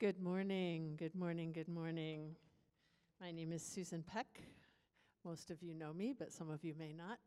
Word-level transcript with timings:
Good 0.00 0.22
morning, 0.22 0.94
good 0.96 1.14
morning, 1.14 1.52
good 1.52 1.68
morning. 1.68 2.34
My 3.20 3.30
name 3.30 3.52
is 3.52 3.62
Susan 3.62 4.02
Peck. 4.02 4.40
Most 5.26 5.50
of 5.50 5.62
you 5.62 5.74
know 5.74 5.92
me, 5.92 6.14
but 6.18 6.32
some 6.32 6.48
of 6.48 6.64
you 6.64 6.72
may 6.78 6.94
not. 6.94 7.18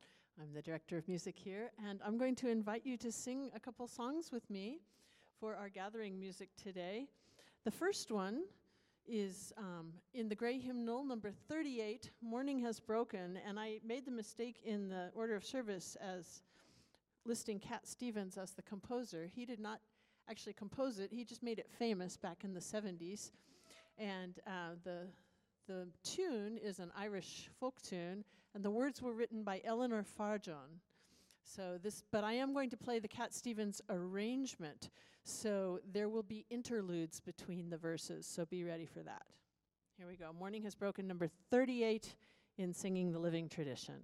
I'm 0.42 0.52
the 0.56 0.62
director 0.64 0.98
of 0.98 1.08
music 1.08 1.38
here, 1.38 1.70
and 1.88 2.02
I'm 2.04 2.18
going 2.18 2.34
to 2.38 2.50
invite 2.50 2.84
you 2.84 2.98
to 2.98 3.12
sing 3.12 3.52
a 3.56 3.60
couple 3.60 3.86
songs 3.86 4.32
with 4.32 4.50
me 4.50 4.80
for 5.40 5.56
our 5.56 5.70
gathering 5.70 6.20
music 6.20 6.50
today. 6.58 7.06
The 7.64 7.70
first 7.70 8.12
one 8.12 8.42
is 9.06 9.54
um, 9.56 9.94
in 10.16 10.28
the 10.28 10.34
Gray 10.34 10.58
Hymnal, 10.58 11.06
number 11.06 11.32
38, 11.48 12.10
Morning 12.24 12.58
Has 12.62 12.80
Broken, 12.80 13.38
and 13.48 13.60
I 13.60 13.82
made 13.86 14.04
the 14.04 14.12
mistake 14.12 14.62
in 14.66 14.90
the 14.90 15.12
order 15.14 15.36
of 15.36 15.46
service 15.46 15.96
as 16.02 16.42
listing 17.24 17.60
Cat 17.60 17.88
Stevens 17.88 18.36
as 18.36 18.54
the 18.54 18.64
composer. 18.64 19.30
He 19.32 19.46
did 19.46 19.60
not 19.60 19.80
actually 20.30 20.54
compose 20.54 21.00
it, 21.00 21.12
he 21.12 21.24
just 21.24 21.44
made 21.44 21.60
it 21.60 21.70
famous 21.78 22.18
back 22.18 22.44
in 22.44 22.54
the 22.54 22.60
70s. 22.60 23.32
And 23.98 24.40
uh, 24.48 24.76
the, 24.84 25.08
the 25.68 25.88
tune 26.04 26.58
is 26.58 26.80
an 26.80 26.92
Irish 26.98 27.50
folk 27.60 27.82
tune, 27.82 28.24
and 28.56 28.64
the 28.64 28.72
words 28.72 29.02
were 29.02 29.14
written 29.14 29.44
by 29.44 29.62
Eleanor 29.64 30.04
Farjeon. 30.20 30.80
So 31.44 31.78
this, 31.82 32.04
but 32.12 32.24
I 32.24 32.34
am 32.34 32.54
going 32.54 32.70
to 32.70 32.78
play 32.78 33.00
the 33.00 33.08
Cat 33.08 33.34
Stevens 33.34 33.82
arrangement. 33.90 34.90
So 35.26 35.80
there 35.92 36.10
will 36.10 36.24
be 36.24 36.46
interludes 36.50 37.20
between 37.20 37.70
the 37.70 37.78
verses. 37.78 38.26
So 38.26 38.46
be 38.46 38.64
ready 38.64 38.86
for 38.86 39.02
that. 39.02 39.24
Here 39.98 40.08
we 40.08 40.16
go. 40.16 40.32
Morning 40.38 40.64
has 40.64 40.74
broken 40.74 41.08
number 41.08 41.30
38 41.52 42.16
in 42.58 42.74
singing 42.74 43.12
the 43.12 43.20
living 43.20 43.50
tradition. 43.50 43.96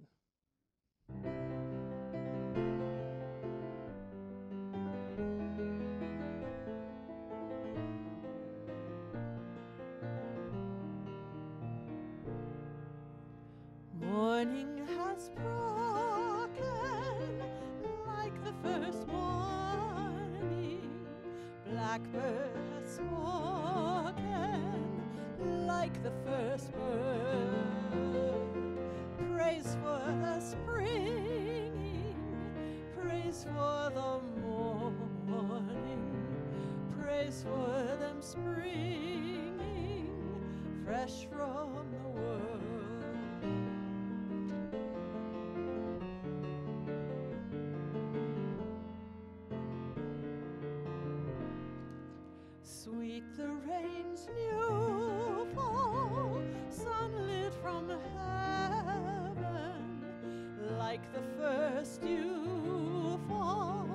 Like 61.00 61.12
the 61.12 61.42
first 61.42 62.02
you 62.02 63.20
fall 63.28 63.88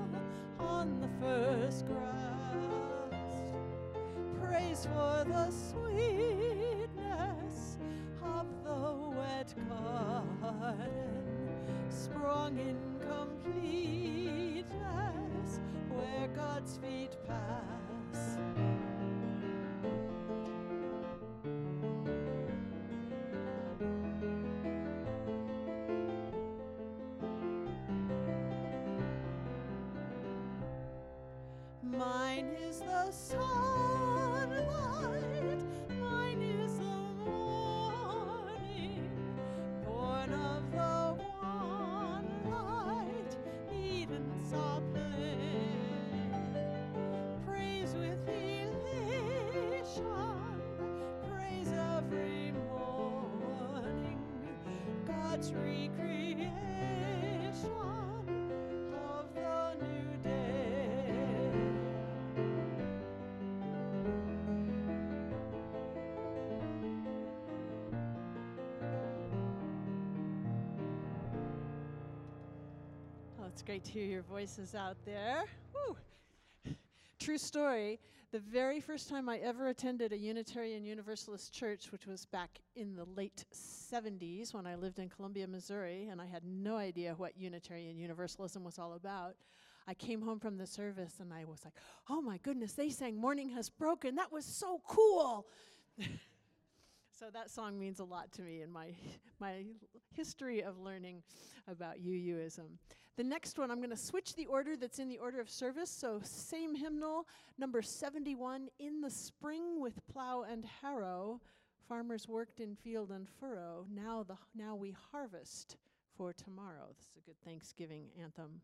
on 0.60 1.00
the 1.02 1.10
first 1.26 1.86
grass. 1.88 3.42
Praise 4.42 4.88
for 4.94 5.26
the 5.28 5.52
sweetness 5.52 6.25
is 33.16 33.65
great 73.66 73.84
to 73.84 73.92
hear 73.92 74.06
your 74.06 74.22
voices 74.22 74.76
out 74.76 74.96
there. 75.06 75.44
Woo. 75.74 75.98
True 77.20 77.38
story. 77.40 78.00
The 78.32 78.38
very 78.38 78.80
first 78.80 79.10
time 79.10 79.28
I 79.28 79.38
ever 79.38 79.70
attended 79.70 80.14
a 80.14 80.18
Unitarian 80.18 80.86
Universalist 80.86 81.52
church, 81.52 81.92
which 81.92 82.06
was 82.06 82.28
back 82.28 82.60
in 82.76 82.96
the 82.96 83.06
late 83.16 83.44
70s 83.52 84.54
when 84.54 84.68
I 84.68 84.76
lived 84.76 85.00
in 85.00 85.10
Columbia, 85.10 85.48
Missouri, 85.48 86.10
and 86.12 86.22
I 86.22 86.28
had 86.28 86.44
no 86.46 86.78
idea 86.78 87.16
what 87.18 87.36
Unitarian 87.40 87.98
Universalism 87.98 88.64
was 88.64 88.78
all 88.78 88.94
about. 88.94 89.36
I 89.88 89.96
came 89.96 90.22
home 90.22 90.40
from 90.40 90.58
the 90.58 90.68
service 90.68 91.16
and 91.20 91.34
I 91.34 91.46
was 91.46 91.66
like, 91.66 91.74
oh 92.08 92.22
my 92.22 92.38
goodness, 92.44 92.74
they 92.74 92.90
sang 92.90 93.16
Morning 93.16 93.50
Has 93.50 93.70
Broken. 93.70 94.14
That 94.14 94.32
was 94.32 94.46
so 94.46 94.80
cool. 94.88 95.48
So 97.18 97.28
that 97.32 97.50
song 97.50 97.80
means 97.80 98.02
a 98.02 98.04
lot 98.04 98.34
to 98.34 98.42
me 98.42 98.62
in 98.62 98.70
my 98.70 98.94
my 99.40 99.64
history 100.14 100.62
of 100.62 100.78
learning 100.80 101.24
about 101.66 101.96
UUism. 101.98 102.78
The 103.18 103.24
next 103.24 103.58
one, 103.58 103.72
I'm 103.72 103.78
going 103.78 103.90
to 103.92 103.98
switch 103.98 104.36
the 104.36 104.46
order 104.48 104.76
that's 104.76 105.00
in 105.00 105.08
the 105.08 105.20
order 105.20 105.40
of 105.40 105.50
service. 105.50 105.90
So 105.90 106.20
same 106.24 106.76
hymnal, 106.76 107.28
number 107.58 107.82
71, 107.82 108.68
in 108.80 109.00
the 109.00 109.10
spring 109.10 109.80
with 109.80 110.06
plow 110.12 110.44
and 110.50 110.66
harrow, 110.82 111.40
farmers 111.88 112.28
worked 112.28 112.60
in 112.60 112.76
field 112.76 113.12
and 113.12 113.28
furrow. 113.40 113.86
Now 113.90 114.24
the 114.24 114.36
now 114.54 114.76
we 114.76 114.96
harvest 115.12 115.78
for 116.18 116.34
tomorrow. 116.34 116.88
This 116.98 117.08
is 117.08 117.18
a 117.18 117.22
good 117.22 117.42
Thanksgiving 117.46 118.08
anthem. 118.22 118.60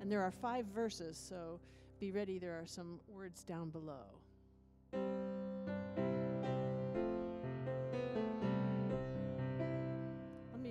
And 0.00 0.12
there 0.12 0.22
are 0.22 0.30
five 0.30 0.66
verses, 0.66 1.16
so 1.16 1.60
be 1.98 2.10
ready. 2.12 2.38
There 2.38 2.58
are 2.60 2.66
some 2.66 3.00
words 3.08 3.42
down 3.42 3.70
below. 3.70 5.47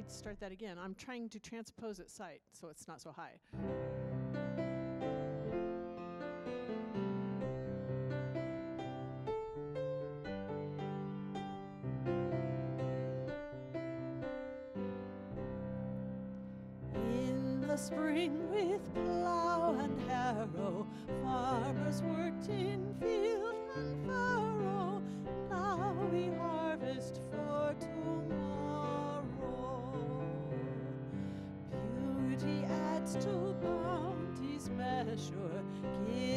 Let 0.07 0.13
me 0.13 0.19
start 0.19 0.39
that 0.39 0.53
again. 0.53 0.77
I'm 0.81 0.95
trying 0.95 1.27
to 1.27 1.39
transpose 1.39 1.99
it 1.99 2.09
sight 2.09 2.39
so 2.53 2.69
it's 2.69 2.87
not 2.87 3.01
so 3.01 3.11
high. 3.11 3.33
Spring 17.79 18.49
with 18.49 18.81
plow 18.95 19.77
and 19.79 20.01
harrow, 20.09 20.87
farmers 21.21 22.01
worked 22.01 22.49
in 22.49 22.95
field 22.99 23.53
and 23.75 24.07
furrow. 24.07 24.26
Adds 33.07 33.25
to 33.25 33.55
bounty's 33.61 34.69
measure, 34.69 35.63
giving 35.81 36.36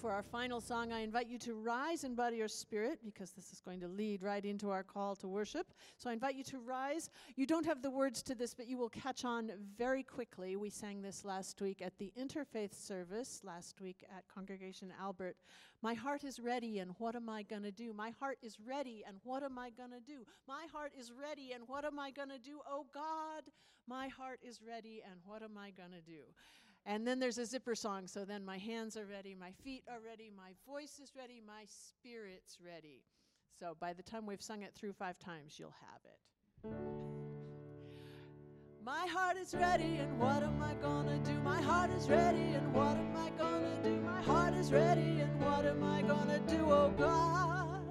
For 0.00 0.12
our 0.12 0.22
final 0.22 0.60
song, 0.60 0.92
I 0.92 1.00
invite 1.00 1.26
you 1.28 1.38
to 1.40 1.54
rise 1.54 2.04
in 2.04 2.14
body 2.14 2.40
or 2.40 2.46
spirit 2.46 3.00
because 3.04 3.32
this 3.32 3.52
is 3.52 3.60
going 3.60 3.80
to 3.80 3.88
lead 3.88 4.22
right 4.22 4.44
into 4.44 4.70
our 4.70 4.84
call 4.84 5.16
to 5.16 5.26
worship. 5.26 5.72
So 5.96 6.08
I 6.08 6.12
invite 6.12 6.36
you 6.36 6.44
to 6.44 6.60
rise. 6.60 7.10
You 7.34 7.46
don't 7.46 7.66
have 7.66 7.82
the 7.82 7.90
words 7.90 8.22
to 8.24 8.36
this, 8.36 8.54
but 8.54 8.68
you 8.68 8.78
will 8.78 8.90
catch 8.90 9.24
on 9.24 9.50
very 9.76 10.04
quickly. 10.04 10.54
We 10.54 10.70
sang 10.70 11.02
this 11.02 11.24
last 11.24 11.60
week 11.60 11.82
at 11.82 11.98
the 11.98 12.12
interfaith 12.16 12.74
service, 12.74 13.40
last 13.42 13.80
week 13.80 14.04
at 14.16 14.22
Congregation 14.32 14.92
Albert. 15.00 15.36
My 15.82 15.94
heart 15.94 16.22
is 16.22 16.38
ready, 16.38 16.78
and 16.78 16.92
what 16.98 17.16
am 17.16 17.28
I 17.28 17.42
going 17.42 17.64
to 17.64 17.72
do? 17.72 17.92
My 17.92 18.12
heart 18.20 18.38
is 18.40 18.56
ready, 18.64 19.02
and 19.04 19.16
what 19.24 19.42
am 19.42 19.58
I 19.58 19.70
going 19.70 19.90
to 19.90 20.00
do? 20.00 20.24
My 20.46 20.66
heart 20.72 20.92
is 20.96 21.10
ready, 21.10 21.50
and 21.52 21.64
what 21.66 21.84
am 21.84 21.98
I 21.98 22.12
going 22.12 22.30
to 22.30 22.38
do? 22.38 22.60
Oh 22.70 22.86
God, 22.94 23.42
my 23.88 24.06
heart 24.06 24.38
is 24.44 24.60
ready, 24.62 25.02
and 25.04 25.18
what 25.24 25.42
am 25.42 25.58
I 25.58 25.72
going 25.72 25.90
to 25.90 26.02
do? 26.02 26.22
And 26.88 27.06
then 27.06 27.20
there's 27.20 27.36
a 27.36 27.44
zipper 27.44 27.74
song. 27.74 28.06
So 28.06 28.24
then 28.24 28.46
my 28.46 28.56
hands 28.56 28.96
are 28.96 29.04
ready, 29.04 29.36
my 29.38 29.52
feet 29.62 29.84
are 29.90 30.00
ready, 30.00 30.32
my 30.34 30.52
voice 30.66 30.98
is 30.98 31.12
ready, 31.14 31.42
my 31.46 31.64
spirit's 31.66 32.56
ready. 32.64 33.02
So 33.60 33.76
by 33.78 33.92
the 33.92 34.02
time 34.02 34.24
we've 34.24 34.40
sung 34.40 34.62
it 34.62 34.74
through 34.74 34.94
five 34.94 35.18
times, 35.18 35.58
you'll 35.58 35.74
have 35.82 36.00
it. 36.06 36.18
My 38.82 39.06
heart 39.06 39.36
is 39.36 39.54
ready, 39.54 39.96
and 39.96 40.18
what 40.18 40.42
am 40.42 40.62
I 40.62 40.72
gonna 40.76 41.18
do? 41.18 41.38
My 41.40 41.60
heart 41.60 41.90
is 41.90 42.08
ready, 42.08 42.54
and 42.54 42.72
what 42.72 42.96
am 42.96 43.14
I 43.14 43.28
gonna 43.36 43.82
do? 43.84 44.00
My 44.00 44.22
heart 44.22 44.54
is 44.54 44.72
ready, 44.72 45.20
and 45.20 45.38
what 45.42 45.66
am 45.66 45.84
I 45.84 46.00
gonna 46.00 46.38
do? 46.48 46.70
Oh 46.70 46.90
God, 46.96 47.82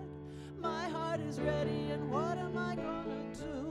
my 0.60 0.90
heart 0.90 1.20
is 1.20 1.40
ready, 1.40 1.92
and 1.92 2.10
what 2.10 2.40
am 2.40 2.58
I 2.58 2.76
gonna 2.76 3.24
do? 3.36 3.67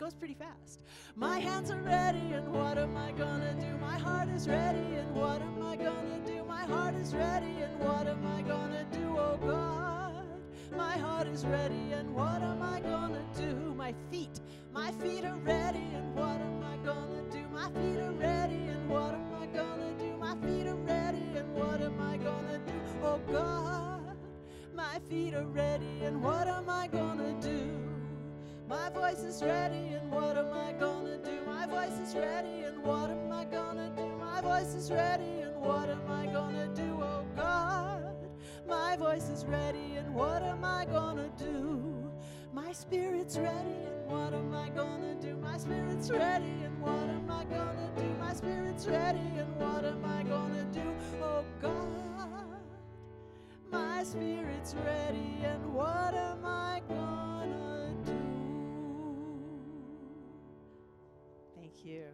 Goes 0.00 0.14
pretty 0.14 0.32
fast. 0.32 0.80
My 1.14 1.38
hands 1.38 1.70
are 1.70 1.82
ready, 1.82 2.32
and 2.32 2.50
what 2.50 2.78
am 2.78 2.96
I 2.96 3.12
gonna 3.12 3.52
do? 3.60 3.76
My 3.76 3.98
heart 3.98 4.30
is 4.30 4.48
ready, 4.48 4.94
and 4.96 5.14
what 5.14 5.42
am 5.42 5.62
I 5.62 5.76
gonna 5.76 6.18
do? 6.26 6.42
My 6.42 6.62
heart 6.62 6.94
is 6.94 7.14
ready, 7.14 7.60
and 7.60 7.78
what 7.78 8.06
am 8.06 8.26
I 8.26 8.40
gonna 8.40 8.86
do? 8.90 9.18
Oh 9.18 9.36
God, 9.36 10.24
my 10.74 10.96
heart 10.96 11.26
is 11.26 11.44
ready, 11.44 11.92
and 11.92 12.14
what 12.14 12.40
am 12.40 12.62
I 12.62 12.80
gonna 12.80 13.22
do? 13.36 13.74
My 13.74 13.94
feet, 14.10 14.40
my 14.72 14.90
feet 14.92 15.26
are 15.26 15.36
ready, 15.36 15.84
and 15.92 16.14
what 16.14 16.40
am 16.40 16.64
I 16.64 16.78
gonna 16.78 17.22
do? 17.30 17.46
My 17.52 17.68
feet 17.70 18.00
are 18.00 18.12
ready, 18.12 18.68
and 18.68 18.88
what 18.88 19.12
am 19.12 19.34
I 19.34 19.46
gonna 19.48 19.92
do? 19.98 20.16
My 20.16 20.34
feet 20.36 20.66
are 20.66 20.76
ready, 20.76 21.26
and 21.36 21.54
what 21.54 21.82
am 21.82 22.00
I 22.00 22.16
gonna 22.16 22.58
do? 22.60 22.80
Oh 23.02 23.20
God, 23.30 24.16
my 24.74 24.98
feet 25.10 25.34
are 25.34 25.44
ready, 25.44 26.04
and 26.04 26.22
what 26.22 26.48
am 26.48 26.70
I 26.70 26.86
gonna 26.86 27.38
do? 27.42 27.89
My 28.70 28.88
voice 28.90 29.24
is 29.24 29.42
ready, 29.42 29.94
and 29.94 30.12
what 30.12 30.38
am 30.38 30.52
I 30.52 30.70
gonna 30.78 31.18
do? 31.18 31.44
My 31.44 31.66
voice 31.66 31.98
is 31.98 32.14
ready, 32.14 32.60
and 32.60 32.80
what 32.84 33.10
am 33.10 33.32
I 33.32 33.44
gonna 33.44 33.90
do? 33.96 34.06
My 34.20 34.40
voice 34.40 34.74
is 34.76 34.92
ready, 34.92 35.40
and 35.40 35.56
what 35.56 35.90
am 35.90 36.08
I 36.08 36.26
gonna 36.26 36.68
do? 36.72 37.00
Oh 37.02 37.24
God, 37.34 38.14
my 38.68 38.96
voice 38.96 39.28
is 39.28 39.44
ready, 39.44 39.96
and 39.96 40.14
what 40.14 40.44
am 40.44 40.64
I 40.64 40.84
gonna 40.84 41.28
do? 41.36 42.08
My 42.54 42.70
spirit's 42.70 43.38
ready, 43.38 43.74
and 43.90 44.06
what 44.06 44.32
am 44.32 44.54
I 44.54 44.68
gonna 44.68 45.16
do? 45.20 45.34
My 45.38 45.58
spirit's 45.58 46.08
ready, 46.08 46.54
and 46.62 46.80
what 46.80 47.10
am 47.10 47.28
I 47.28 47.42
gonna 47.46 47.90
do? 47.96 48.08
My 48.20 48.32
spirit's 48.32 48.86
ready, 48.86 49.32
and 49.36 49.52
what 49.56 49.84
am 49.84 50.04
I 50.04 50.22
gonna 50.22 50.64
do? 50.72 50.94
Oh 51.20 51.44
God, 51.60 52.60
my 53.72 54.04
spirit's 54.04 54.76
ready, 54.86 55.40
and 55.42 55.74
what 55.74 56.14
am 56.14 56.44
I 56.44 56.80
gonna 56.88 57.09
you. 61.90 62.06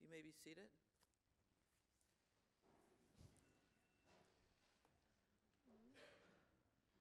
You 0.00 0.08
may 0.10 0.22
be 0.22 0.32
seated. 0.42 0.64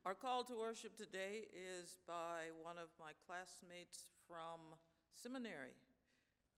Our 0.06 0.16
call 0.16 0.44
to 0.46 0.54
worship 0.54 0.98
today 0.98 1.48
is 1.54 1.98
by 2.06 2.50
one 2.62 2.78
of 2.78 2.90
my 3.00 3.12
classmates 3.26 4.08
from 4.28 4.60
seminary, 5.14 5.78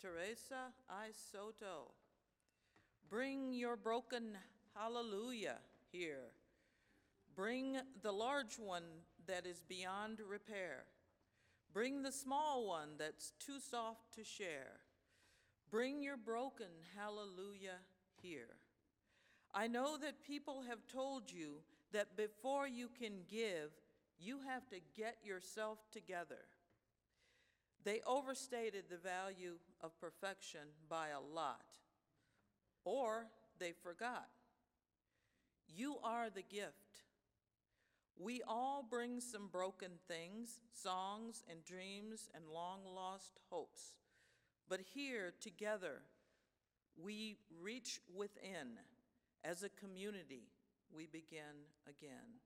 Theresa 0.01 0.73
I. 0.89 1.09
Soto. 1.31 1.91
Bring 3.07 3.53
your 3.53 3.75
broken 3.75 4.37
hallelujah 4.75 5.57
here. 5.91 6.31
Bring 7.35 7.77
the 8.01 8.11
large 8.11 8.59
one 8.59 8.83
that 9.27 9.45
is 9.45 9.61
beyond 9.67 10.19
repair. 10.27 10.83
Bring 11.73 12.03
the 12.03 12.11
small 12.11 12.67
one 12.67 12.89
that's 12.97 13.33
too 13.39 13.59
soft 13.59 14.13
to 14.15 14.23
share. 14.23 14.79
Bring 15.69 16.03
your 16.03 16.17
broken 16.17 16.67
hallelujah 16.97 17.79
here. 18.21 18.57
I 19.53 19.67
know 19.67 19.97
that 19.97 20.23
people 20.23 20.63
have 20.67 20.85
told 20.87 21.31
you 21.31 21.61
that 21.93 22.17
before 22.17 22.67
you 22.67 22.89
can 22.99 23.23
give, 23.29 23.71
you 24.19 24.39
have 24.47 24.67
to 24.69 24.77
get 24.95 25.17
yourself 25.23 25.79
together. 25.91 26.45
They 27.83 28.01
overstated 28.05 28.85
the 28.89 28.97
value 28.97 29.55
of 29.81 29.99
perfection 29.99 30.61
by 30.89 31.07
a 31.09 31.19
lot, 31.19 31.65
or 32.85 33.27
they 33.59 33.71
forgot. 33.71 34.29
You 35.67 35.97
are 36.03 36.29
the 36.29 36.43
gift. 36.43 36.90
We 38.17 38.41
all 38.47 38.85
bring 38.87 39.19
some 39.19 39.47
broken 39.47 39.91
things, 40.07 40.59
songs 40.73 41.43
and 41.49 41.63
dreams 41.65 42.29
and 42.35 42.43
long 42.47 42.79
lost 42.85 43.39
hopes. 43.49 43.93
But 44.69 44.81
here, 44.93 45.33
together, 45.41 46.01
we 46.95 47.37
reach 47.61 47.99
within. 48.13 48.77
As 49.43 49.63
a 49.63 49.69
community, 49.69 50.43
we 50.93 51.07
begin 51.07 51.65
again. 51.87 52.39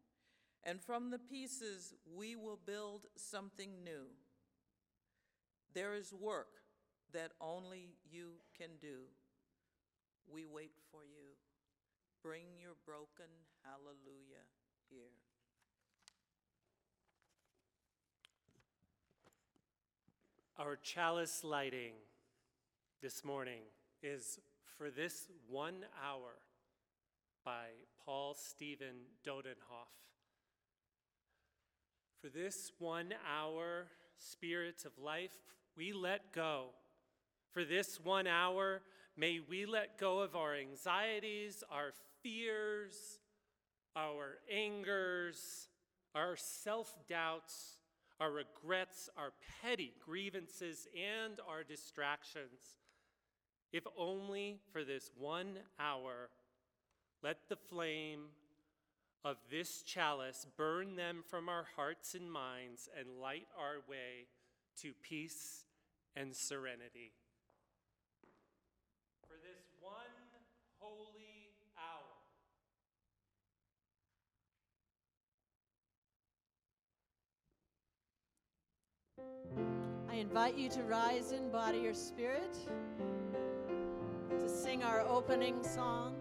And 0.63 0.81
from 0.81 1.11
the 1.11 1.19
pieces, 1.19 1.93
we 2.15 2.35
will 2.35 2.59
build 2.65 3.07
something 3.15 3.83
new. 3.83 4.07
There 5.73 5.93
is 5.93 6.13
work 6.13 6.61
that 7.13 7.31
only 7.41 7.95
you 8.09 8.39
can 8.57 8.69
do. 8.79 9.09
We 10.31 10.45
wait 10.45 10.71
for 10.91 11.03
you. 11.03 11.35
Bring 12.23 12.57
your 12.59 12.75
broken 12.85 13.29
hallelujah 13.61 14.47
here. 14.89 15.24
Our 20.57 20.77
chalice 20.77 21.43
lighting 21.43 21.95
this 23.01 23.25
morning 23.25 23.63
is 24.01 24.39
For 24.77 24.89
This 24.89 25.27
One 25.49 25.83
Hour 26.01 26.31
by 27.43 27.65
Paul 28.05 28.35
Stephen 28.35 28.95
Dodenhoff. 29.27 29.91
For 32.21 32.29
this 32.29 32.71
one 32.79 33.13
hour, 33.29 33.87
spirits 34.17 34.85
of 34.85 34.93
life, 34.97 35.35
we 35.75 35.91
let 35.91 36.31
go. 36.31 36.67
For 37.51 37.65
this 37.65 37.99
one 38.01 38.25
hour, 38.25 38.81
may 39.17 39.41
we 39.41 39.65
let 39.65 39.97
go 39.97 40.19
of 40.19 40.37
our 40.37 40.55
anxieties, 40.55 41.65
our 41.69 41.91
fears, 42.23 43.19
our 43.93 44.37
angers, 44.49 45.67
our 46.15 46.37
self 46.37 46.95
doubts, 47.09 47.75
our 48.19 48.31
regrets, 48.31 49.09
our 49.17 49.33
petty 49.61 49.93
grievances, 50.05 50.87
and 50.95 51.39
our 51.47 51.63
distractions. 51.63 52.75
If 53.73 53.83
only 53.97 54.59
for 54.71 54.83
this 54.83 55.11
one 55.17 55.57
hour, 55.79 56.29
let 57.21 57.49
the 57.49 57.55
flame 57.57 58.27
of 59.23 59.37
this 59.49 59.81
chalice 59.81 60.45
burn 60.55 60.95
them 60.95 61.23
from 61.27 61.49
our 61.49 61.65
hearts 61.75 62.13
and 62.13 62.31
minds 62.31 62.87
and 62.97 63.19
light 63.19 63.47
our 63.57 63.77
way 63.89 64.27
to 64.81 64.93
peace 65.01 65.65
and 66.15 66.35
serenity. 66.35 67.11
For 69.27 69.33
this 69.41 69.65
one 69.81 69.93
holy 70.79 71.49
hour. 71.75 72.15
I 80.15 80.19
invite 80.19 80.55
you 80.57 80.69
to 80.69 80.83
rise 80.83 81.33
in 81.33 81.51
body 81.51 81.85
or 81.87 81.93
spirit 81.93 82.55
to 84.39 84.47
sing 84.47 84.81
our 84.81 85.01
opening 85.01 85.61
song. 85.61 86.15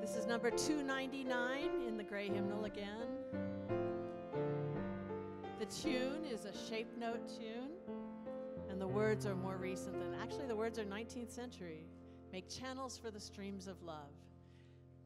This 0.00 0.16
is 0.16 0.26
number 0.26 0.50
299 0.50 1.86
in 1.86 1.96
the 1.96 2.02
gray 2.02 2.26
hymnal 2.26 2.64
again. 2.64 3.06
The 5.60 5.66
tune 5.66 6.24
is 6.28 6.46
a 6.46 6.68
shape 6.68 6.98
note 6.98 7.28
tune, 7.28 7.70
and 8.68 8.80
the 8.80 8.88
words 8.88 9.24
are 9.24 9.36
more 9.36 9.56
recent 9.56 10.00
than 10.00 10.20
actually, 10.20 10.46
the 10.46 10.56
words 10.56 10.80
are 10.80 10.84
19th 10.84 11.30
century. 11.30 11.86
Make 12.32 12.48
channels 12.48 12.98
for 12.98 13.12
the 13.12 13.20
streams 13.20 13.68
of 13.68 13.80
love. 13.84 14.10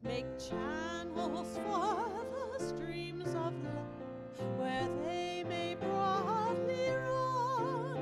Make 0.01 0.25
channels 0.39 1.55
for 1.67 2.57
the 2.57 2.65
streams 2.65 3.27
of 3.27 3.53
love 3.63 4.02
where 4.57 4.87
they 5.05 5.43
may 5.47 5.75
broadly 5.75 6.89
run, 6.89 7.97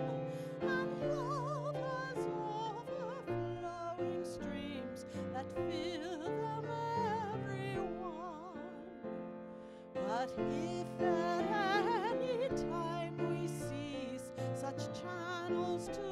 and 0.61 0.89
love 1.09 1.75
has 1.75 2.17
overflowing 3.27 4.23
streams 4.23 5.05
that 5.33 5.45
fill 5.55 6.19
them 6.19 6.65
everyone. 7.33 8.59
But 9.93 10.31
if 10.37 10.87
at 11.01 11.45
any 12.11 12.49
time 12.49 13.13
we 13.29 13.47
cease 13.47 14.31
such 14.55 14.81
channels 15.01 15.87
to 15.87 16.09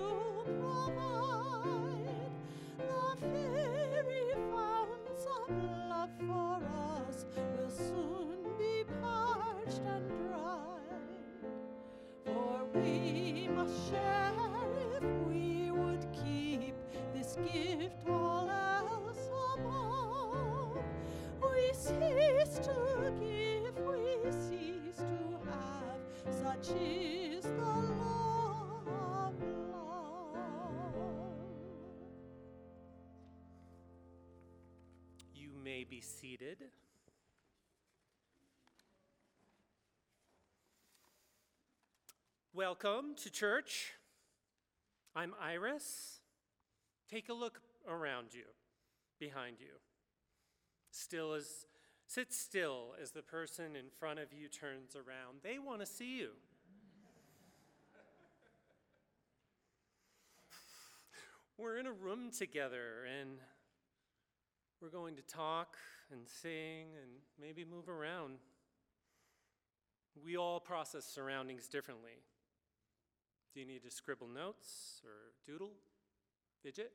provide, 0.60 2.32
the 2.78 3.04
very 3.28 4.34
fountains 4.52 5.26
of 5.38 5.50
love 5.90 6.14
for 6.28 6.58
us 7.08 7.18
will 7.36 7.70
soon 7.70 8.19
share 13.90 14.34
if 14.98 15.04
we 15.28 15.72
would 15.72 16.06
keep 16.14 16.76
this 17.14 17.38
gift 17.52 18.08
Welcome 42.60 43.16
to 43.24 43.30
church. 43.30 43.94
I'm 45.16 45.34
Iris. 45.42 46.20
Take 47.10 47.30
a 47.30 47.34
look 47.34 47.62
around 47.88 48.34
you, 48.34 48.44
behind 49.18 49.62
you. 49.62 49.80
Still 50.92 51.36
as 51.36 51.68
sit 52.06 52.34
still 52.34 52.96
as 53.02 53.12
the 53.12 53.22
person 53.22 53.78
in 53.78 53.86
front 53.98 54.20
of 54.20 54.34
you 54.34 54.50
turns 54.50 54.98
around. 54.98 55.38
They 55.42 55.58
want 55.58 55.80
to 55.80 55.86
see 55.86 56.18
you. 56.18 56.32
We're 61.58 61.78
in 61.78 61.88
a 61.88 61.94
room 61.94 62.30
together 62.30 63.06
and 63.22 63.38
we're 64.82 64.90
going 64.90 65.16
to 65.16 65.22
talk 65.22 65.78
and 66.12 66.28
sing 66.28 66.88
and 67.02 67.22
maybe 67.40 67.64
move 67.64 67.88
around. 67.88 68.40
We 70.22 70.36
all 70.36 70.60
process 70.60 71.06
surroundings 71.06 71.70
differently. 71.70 72.20
Do 73.54 73.60
you 73.60 73.66
need 73.66 73.84
to 73.84 73.92
scribble 73.92 74.28
notes 74.28 75.02
or 75.04 75.34
doodle? 75.46 75.72
Fidget? 76.64 76.92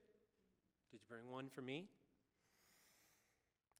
Did 0.90 0.92
you 0.92 0.98
bring 1.08 1.30
one 1.30 1.48
for 1.48 1.62
me? 1.62 1.86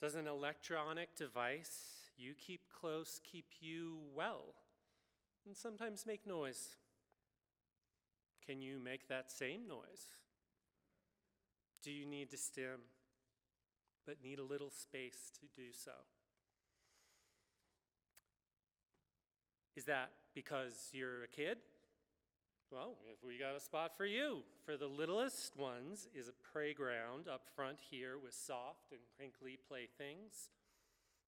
Does 0.01 0.15
an 0.15 0.27
electronic 0.27 1.15
device 1.17 2.11
you 2.17 2.35
keep 2.35 2.63
close 2.69 3.21
keep 3.25 3.47
you 3.61 3.99
well 4.15 4.55
and 5.47 5.57
sometimes 5.57 6.07
make 6.07 6.27
noise? 6.27 6.77
Can 8.47 8.61
you 8.61 8.79
make 8.79 9.09
that 9.09 9.31
same 9.31 9.67
noise? 9.69 10.17
Do 11.83 11.91
you 11.91 12.07
need 12.07 12.31
to 12.31 12.37
stim? 12.37 12.81
but 14.07 14.23
need 14.23 14.39
a 14.39 14.45
little 14.45 14.71
space 14.71 15.31
to 15.41 15.47
do 15.57 15.69
so. 15.73 15.93
Is 19.77 19.85
that 19.87 20.11
because 20.35 20.91
you're 20.93 21.25
a 21.25 21.29
kid? 21.29 21.59
Well, 22.75 22.97
if 23.13 23.25
we 23.25 23.39
got 23.39 23.55
a 23.55 23.61
spot 23.61 23.93
for 23.97 24.05
you. 24.05 24.43
For 24.67 24.77
the 24.77 24.89
littlest 24.89 25.57
ones 25.57 26.09
is 26.13 26.27
a 26.27 26.53
playground 26.53 27.29
up 27.33 27.43
front 27.55 27.79
here 27.89 28.19
with 28.19 28.35
soft 28.35 28.91
and 28.91 28.99
crinkly 29.17 29.57
playthings. 29.69 30.51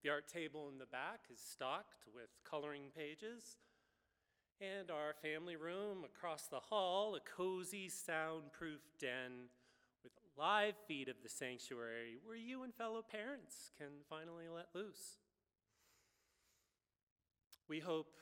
The 0.02 0.10
art 0.10 0.26
table 0.26 0.68
in 0.72 0.78
the 0.78 0.86
back 0.86 1.20
is 1.32 1.38
stocked 1.38 2.02
with 2.12 2.30
coloring 2.42 2.90
pages. 2.96 3.58
And 4.60 4.90
our 4.90 5.14
family 5.22 5.54
room 5.54 5.98
across 6.02 6.48
the 6.48 6.58
hall, 6.58 7.14
a 7.14 7.20
cozy, 7.20 7.88
soundproof 7.88 8.80
den 8.98 9.46
with 10.02 10.14
live 10.36 10.74
feed 10.88 11.08
of 11.08 11.22
the 11.22 11.28
sanctuary 11.28 12.18
where 12.24 12.36
you 12.36 12.64
and 12.64 12.74
fellow 12.74 13.04
parents 13.08 13.70
can 13.78 14.02
finally 14.10 14.46
let 14.52 14.66
loose. 14.74 15.18
We 17.68 17.78
hope 17.78 18.16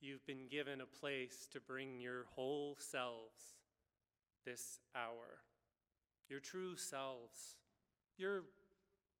you've 0.00 0.26
been 0.26 0.48
given 0.50 0.80
a 0.80 0.86
place 0.86 1.46
to 1.52 1.60
bring 1.60 2.00
your 2.00 2.24
whole 2.34 2.76
selves 2.78 3.58
this 4.46 4.80
hour, 4.96 5.40
your 6.28 6.40
true 6.40 6.76
selves, 6.76 7.56
your 8.16 8.44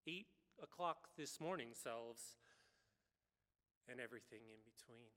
eight 0.06 0.26
o'clock 0.62 1.08
this 1.18 1.40
morning 1.40 1.68
selves, 1.74 2.36
and 3.88 4.00
everything 4.00 4.40
in 4.48 4.60
between. 4.64 5.10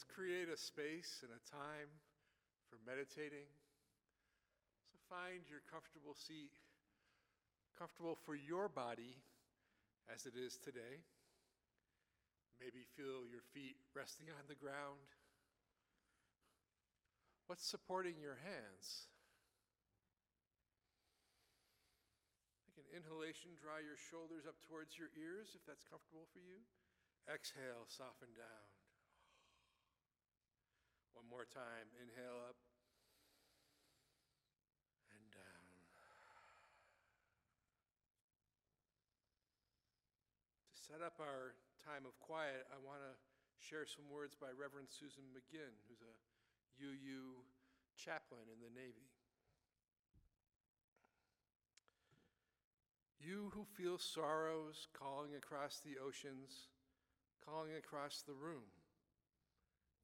Let's 0.00 0.16
create 0.16 0.48
a 0.48 0.56
space 0.56 1.20
and 1.20 1.28
a 1.28 1.44
time 1.44 1.92
for 2.72 2.80
meditating. 2.88 3.44
So 4.88 4.96
find 5.12 5.44
your 5.44 5.60
comfortable 5.68 6.16
seat, 6.16 6.56
comfortable 7.76 8.16
for 8.16 8.32
your 8.32 8.72
body 8.72 9.20
as 10.08 10.24
it 10.24 10.32
is 10.40 10.56
today. 10.56 11.04
Maybe 12.64 12.88
feel 12.96 13.28
your 13.28 13.44
feet 13.52 13.76
resting 13.92 14.32
on 14.32 14.48
the 14.48 14.56
ground. 14.56 15.04
What's 17.44 17.68
supporting 17.68 18.16
your 18.24 18.40
hands? 18.40 19.12
Take 22.64 22.80
an 22.80 22.88
inhalation, 22.88 23.52
draw 23.60 23.84
your 23.84 24.00
shoulders 24.00 24.48
up 24.48 24.56
towards 24.64 24.96
your 24.96 25.12
ears 25.12 25.52
if 25.52 25.60
that's 25.68 25.84
comfortable 25.84 26.24
for 26.32 26.40
you. 26.40 26.64
Exhale, 27.28 27.84
soften 27.84 28.32
down. 28.32 28.79
One 31.20 31.28
more 31.28 31.44
time. 31.52 31.84
Inhale 32.00 32.40
up 32.48 32.56
and 35.12 35.20
down. 35.36 35.68
To 40.72 40.76
set 40.80 41.04
up 41.04 41.20
our 41.20 41.52
time 41.84 42.08
of 42.08 42.16
quiet, 42.24 42.64
I 42.72 42.80
want 42.80 43.04
to 43.04 43.12
share 43.60 43.84
some 43.84 44.08
words 44.08 44.32
by 44.32 44.48
Reverend 44.56 44.88
Susan 44.88 45.28
McGinn, 45.36 45.76
who's 45.92 46.00
a 46.00 46.16
UU 46.80 47.44
chaplain 48.00 48.48
in 48.48 48.64
the 48.64 48.72
Navy. 48.72 49.12
You 53.20 53.52
who 53.52 53.68
feel 53.76 54.00
sorrows 54.00 54.88
calling 54.96 55.36
across 55.36 55.84
the 55.84 56.00
oceans, 56.00 56.72
calling 57.44 57.76
across 57.76 58.24
the 58.24 58.32
room 58.32 58.79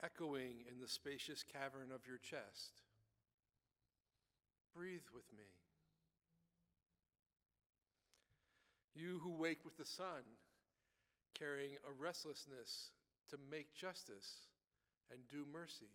echoing 0.02 0.64
in 0.70 0.80
the 0.80 0.88
spacious 0.88 1.42
cavern 1.42 1.90
of 1.94 2.06
your 2.06 2.18
chest. 2.18 2.82
Breathe 4.74 5.08
with 5.14 5.24
me. 5.36 5.48
You 8.94 9.20
who 9.22 9.32
wake 9.32 9.64
with 9.64 9.76
the 9.76 9.84
sun, 9.84 10.24
carrying 11.38 11.76
a 11.86 11.92
restlessness 12.02 12.90
to 13.30 13.36
make 13.50 13.74
justice 13.74 14.48
and 15.10 15.20
do 15.30 15.44
mercy. 15.52 15.92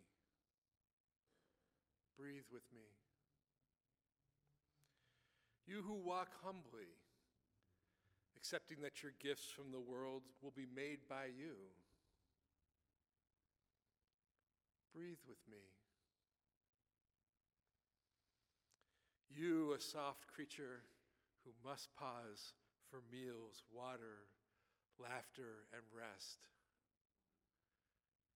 Breathe 2.17 2.49
with 2.51 2.65
me. 2.73 2.85
You 5.65 5.81
who 5.81 5.95
walk 5.95 6.29
humbly, 6.43 6.89
accepting 8.37 8.81
that 8.81 9.01
your 9.01 9.13
gifts 9.21 9.49
from 9.49 9.71
the 9.71 9.79
world 9.79 10.23
will 10.41 10.53
be 10.55 10.67
made 10.75 10.99
by 11.09 11.25
you. 11.25 11.55
Breathe 14.93 15.23
with 15.27 15.39
me. 15.49 15.63
You, 19.29 19.73
a 19.73 19.79
soft 19.79 20.27
creature 20.27 20.83
who 21.45 21.51
must 21.67 21.95
pause 21.95 22.53
for 22.89 22.99
meals, 23.11 23.63
water, 23.73 24.27
laughter, 24.99 25.67
and 25.73 25.81
rest. 25.95 26.47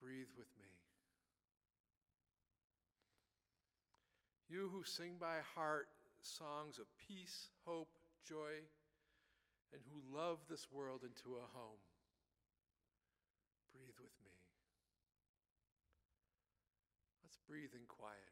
Breathe 0.01 0.31
with 0.37 0.47
me. 0.57 0.71
You 4.47 4.69
who 4.71 4.83
sing 4.83 5.17
by 5.19 5.39
heart 5.55 5.87
songs 6.21 6.79
of 6.79 6.85
peace, 7.07 7.49
hope, 7.65 7.97
joy, 8.27 8.63
and 9.73 9.81
who 9.91 10.17
love 10.17 10.39
this 10.49 10.67
world 10.71 11.01
into 11.03 11.37
a 11.37 11.51
home. 11.57 11.81
Breathe 13.73 13.99
with 13.99 14.15
me. 14.23 14.31
Let's 17.23 17.34
breathe 17.47 17.73
in 17.73 17.85
quiet 17.87 18.24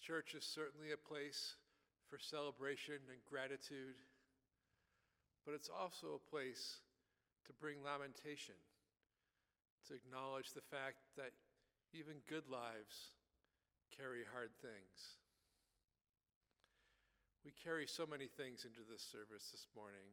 church 0.00 0.34
is 0.34 0.44
certainly 0.44 0.92
a 0.92 1.08
place 1.08 1.54
for 2.08 2.18
celebration 2.18 2.98
and 3.12 3.20
gratitude, 3.28 4.00
but 5.44 5.54
it's 5.54 5.68
also 5.68 6.16
a 6.16 6.30
place 6.32 6.80
to 7.46 7.52
bring 7.60 7.84
lamentation, 7.84 8.56
to 9.86 9.94
acknowledge 9.94 10.52
the 10.56 10.64
fact 10.72 11.04
that 11.16 11.36
even 11.92 12.24
good 12.26 12.48
lives 12.48 13.14
carry 13.92 14.24
hard 14.32 14.50
things. 14.64 15.20
We 17.44 17.52
carry 17.52 17.86
so 17.86 18.04
many 18.08 18.28
things 18.28 18.64
into 18.64 18.84
this 18.84 19.04
service 19.04 19.52
this 19.52 19.68
morning. 19.76 20.12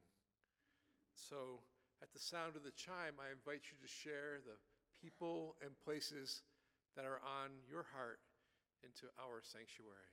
So, 1.15 1.63
at 2.01 2.13
the 2.13 2.23
sound 2.23 2.55
of 2.55 2.63
the 2.63 2.75
chime, 2.77 3.19
I 3.19 3.33
invite 3.33 3.67
you 3.67 3.77
to 3.81 3.89
share 3.89 4.39
the 4.43 4.55
people 5.01 5.55
and 5.63 5.73
places 5.83 6.43
that 6.95 7.05
are 7.05 7.19
on 7.25 7.51
your 7.67 7.85
heart 7.93 8.21
into 8.83 9.07
our 9.19 9.41
sanctuary. 9.41 10.11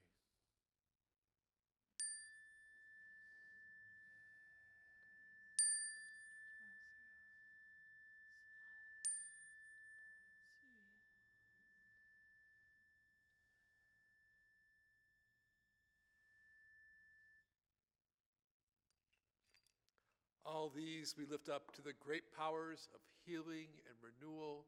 All 20.47 20.71
these 20.75 21.15
we 21.19 21.25
lift 21.25 21.49
up 21.49 21.75
to 21.75 21.83
the 21.83 21.93
great 22.01 22.25
powers 22.37 22.89
of 22.95 23.01
healing 23.27 23.69
and 23.89 23.97
renewal 24.01 24.67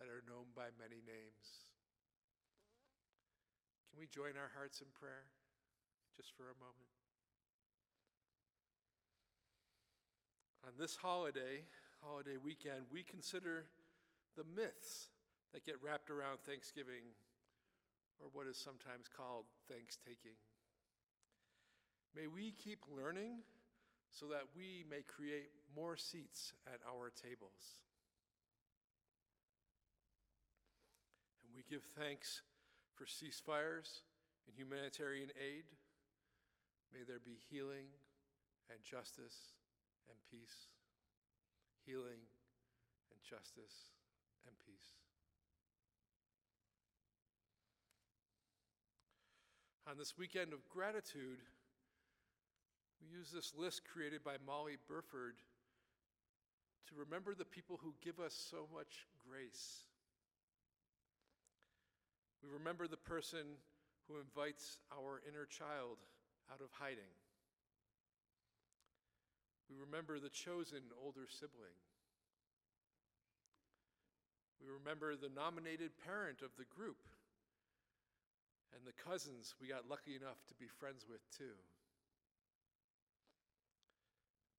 that 0.00 0.08
are 0.08 0.24
known 0.26 0.46
by 0.56 0.68
many 0.80 1.00
names. 1.06 1.67
Can 3.98 4.06
we 4.06 4.14
join 4.14 4.38
our 4.38 4.54
hearts 4.54 4.78
in 4.78 4.86
prayer 4.94 5.26
just 6.14 6.30
for 6.38 6.54
a 6.54 6.58
moment? 6.62 6.86
On 10.62 10.70
this 10.78 10.94
holiday, 10.94 11.66
holiday 11.98 12.38
weekend, 12.38 12.86
we 12.94 13.02
consider 13.02 13.66
the 14.36 14.46
myths 14.54 15.10
that 15.52 15.66
get 15.66 15.82
wrapped 15.82 16.10
around 16.10 16.38
Thanksgiving, 16.46 17.10
or 18.22 18.30
what 18.30 18.46
is 18.46 18.56
sometimes 18.56 19.10
called 19.10 19.50
thanks-taking. 19.66 20.38
May 22.14 22.28
we 22.28 22.54
keep 22.54 22.86
learning 22.86 23.42
so 24.14 24.26
that 24.26 24.46
we 24.54 24.86
may 24.88 25.02
create 25.02 25.50
more 25.74 25.96
seats 25.96 26.52
at 26.68 26.78
our 26.86 27.10
tables. 27.10 27.82
And 31.42 31.50
we 31.50 31.66
give 31.68 31.82
thanks 31.98 32.42
for 32.98 33.06
ceasefires 33.06 34.02
and 34.46 34.58
humanitarian 34.58 35.30
aid. 35.38 35.70
May 36.92 37.06
there 37.06 37.22
be 37.24 37.38
healing 37.48 37.86
and 38.68 38.82
justice 38.82 39.54
and 40.10 40.18
peace. 40.28 40.66
Healing 41.86 42.26
and 43.14 43.20
justice 43.22 43.94
and 44.44 44.56
peace. 44.66 44.98
On 49.88 49.96
this 49.96 50.18
weekend 50.18 50.52
of 50.52 50.68
gratitude, 50.68 51.38
we 53.00 53.06
use 53.16 53.30
this 53.30 53.54
list 53.56 53.82
created 53.86 54.24
by 54.24 54.34
Molly 54.44 54.76
Burford 54.88 55.36
to 56.88 56.94
remember 56.96 57.34
the 57.34 57.44
people 57.44 57.78
who 57.80 57.94
give 58.02 58.18
us 58.18 58.34
so 58.34 58.66
much 58.74 59.06
grace. 59.30 59.87
We 62.42 62.50
remember 62.50 62.86
the 62.86 62.96
person 62.96 63.58
who 64.06 64.18
invites 64.18 64.78
our 64.92 65.20
inner 65.28 65.46
child 65.46 65.98
out 66.52 66.60
of 66.60 66.70
hiding. 66.72 67.12
We 69.68 69.76
remember 69.76 70.18
the 70.18 70.30
chosen 70.30 70.80
older 71.04 71.28
sibling. 71.28 71.76
We 74.62 74.66
remember 74.72 75.14
the 75.14 75.30
nominated 75.34 75.92
parent 76.04 76.42
of 76.42 76.50
the 76.56 76.64
group 76.64 77.04
and 78.74 78.82
the 78.86 78.96
cousins 78.96 79.54
we 79.60 79.68
got 79.68 79.88
lucky 79.88 80.16
enough 80.16 80.40
to 80.48 80.54
be 80.54 80.66
friends 80.66 81.04
with 81.08 81.20
too. 81.36 81.56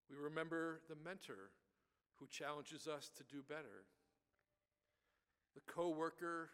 We 0.10 0.18
remember 0.18 0.82
the 0.90 0.98
mentor 1.04 1.52
who 2.18 2.28
challenges 2.28 2.88
us 2.88 3.10
to 3.18 3.24
do 3.24 3.42
better, 3.48 3.86
the 5.56 5.62
coworker 5.72 6.50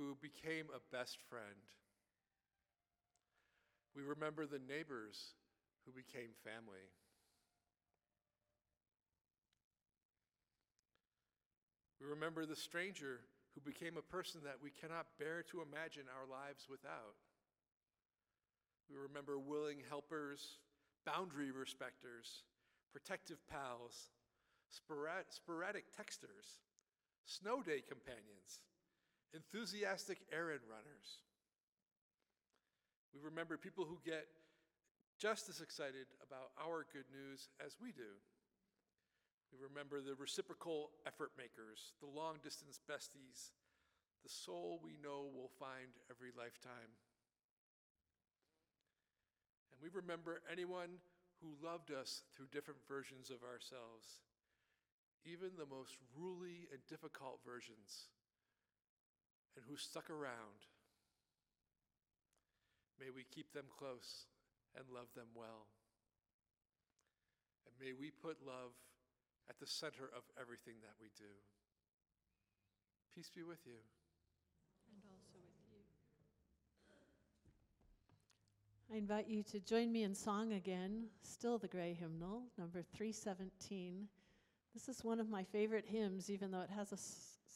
who 0.00 0.16
became 0.22 0.64
a 0.72 0.80
best 0.96 1.18
friend. 1.28 1.60
We 3.94 4.02
remember 4.02 4.46
the 4.46 4.60
neighbors 4.66 5.36
who 5.84 5.92
became 5.92 6.30
family. 6.42 6.88
We 12.00 12.06
remember 12.08 12.46
the 12.46 12.56
stranger 12.56 13.20
who 13.54 13.60
became 13.60 13.98
a 13.98 14.12
person 14.12 14.40
that 14.44 14.56
we 14.62 14.70
cannot 14.70 15.04
bear 15.18 15.44
to 15.52 15.60
imagine 15.60 16.04
our 16.08 16.24
lives 16.24 16.64
without. 16.70 17.20
We 18.88 18.96
remember 18.96 19.38
willing 19.38 19.82
helpers, 19.86 20.56
boundary 21.04 21.50
respecters, 21.52 22.48
protective 22.90 23.46
pals, 23.52 24.08
sporad- 24.70 25.28
sporadic 25.28 25.92
texters, 25.92 26.56
snow 27.26 27.60
day 27.62 27.82
companions, 27.86 28.64
enthusiastic 29.34 30.18
errand 30.32 30.62
runners. 30.68 31.22
We 33.14 33.20
remember 33.20 33.56
people 33.56 33.84
who 33.84 33.98
get 34.04 34.26
just 35.18 35.48
as 35.48 35.60
excited 35.60 36.06
about 36.24 36.54
our 36.56 36.86
good 36.92 37.04
news 37.12 37.48
as 37.64 37.76
we 37.80 37.92
do. 37.92 38.16
We 39.52 39.58
remember 39.58 40.00
the 40.00 40.14
reciprocal 40.14 40.90
effort 41.06 41.32
makers, 41.36 41.92
the 42.00 42.06
long 42.08 42.38
distance 42.42 42.80
besties, 42.88 43.50
the 44.22 44.30
soul 44.30 44.80
we 44.82 44.96
know 45.02 45.28
we'll 45.34 45.52
find 45.58 45.90
every 46.08 46.30
lifetime. 46.36 46.94
And 49.72 49.78
we 49.82 49.90
remember 49.92 50.40
anyone 50.50 51.02
who 51.42 51.56
loved 51.66 51.90
us 51.90 52.22
through 52.32 52.52
different 52.52 52.80
versions 52.86 53.28
of 53.28 53.42
ourselves, 53.42 54.22
even 55.24 55.56
the 55.56 55.68
most 55.68 55.96
ruly 56.16 56.68
and 56.70 56.80
difficult 56.88 57.40
versions, 57.44 58.12
and 59.60 59.68
who 59.68 59.76
stuck 59.76 60.08
around. 60.08 60.64
May 62.96 63.12
we 63.12 63.28
keep 63.28 63.52
them 63.52 63.68
close 63.68 64.24
and 64.74 64.88
love 64.88 65.12
them 65.14 65.28
well. 65.34 65.68
And 67.68 67.76
may 67.76 67.92
we 67.92 68.10
put 68.10 68.40
love 68.40 68.72
at 69.50 69.60
the 69.60 69.66
center 69.66 70.08
of 70.16 70.24
everything 70.40 70.80
that 70.80 70.96
we 70.96 71.08
do. 71.12 71.28
Peace 73.14 73.28
be 73.28 73.42
with 73.42 73.60
you. 73.66 73.84
And 74.88 75.04
also 75.04 75.36
with 75.44 75.60
you. 75.68 75.84
I 78.94 78.96
invite 78.96 79.28
you 79.28 79.42
to 79.44 79.60
join 79.60 79.92
me 79.92 80.04
in 80.04 80.14
song 80.14 80.54
again, 80.54 81.04
still 81.22 81.58
the 81.58 81.68
gray 81.68 81.92
hymnal, 81.92 82.44
number 82.56 82.82
317. 82.96 84.08
This 84.72 84.88
is 84.88 85.04
one 85.04 85.20
of 85.20 85.28
my 85.28 85.44
favorite 85.44 85.84
hymns, 85.86 86.30
even 86.30 86.50
though 86.50 86.62
it 86.62 86.70
has 86.70 86.92
a 86.92 86.98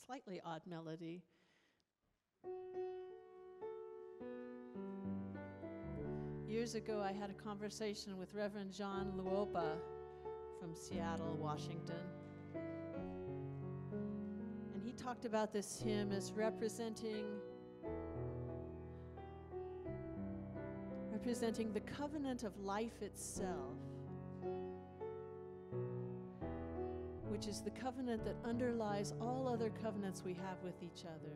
slightly 0.06 0.40
odd 0.44 0.62
melody. 0.68 1.22
Years 6.48 6.76
ago, 6.76 7.02
I 7.02 7.12
had 7.12 7.30
a 7.30 7.34
conversation 7.34 8.16
with 8.16 8.32
Reverend 8.32 8.72
Jon 8.72 9.12
Luopa 9.18 9.76
from 10.60 10.74
Seattle, 10.74 11.36
Washington. 11.38 12.00
And 14.72 14.82
he 14.82 14.92
talked 14.92 15.24
about 15.24 15.52
this 15.52 15.82
hymn 15.82 16.12
as 16.12 16.32
representing 16.32 17.26
representing 21.24 21.72
the 21.72 21.80
covenant 21.80 22.44
of 22.44 22.58
life 22.60 23.00
itself, 23.00 23.78
which 27.28 27.46
is 27.46 27.62
the 27.62 27.70
covenant 27.70 28.24
that 28.24 28.36
underlies 28.44 29.14
all 29.20 29.48
other 29.48 29.70
covenants 29.82 30.22
we 30.22 30.34
have 30.34 30.62
with 30.62 30.82
each 30.82 31.04
other. 31.06 31.32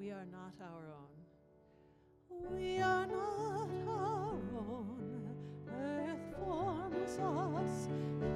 We 0.00 0.12
are 0.12 0.24
not 0.32 0.54
our 0.62 0.94
own. 0.96 2.56
We 2.56 2.80
are 2.80 3.06
not 3.06 3.68
our 3.86 4.38
own. 4.56 5.28
Earth 5.68 6.38
forms 6.38 7.18
us, 7.18 7.88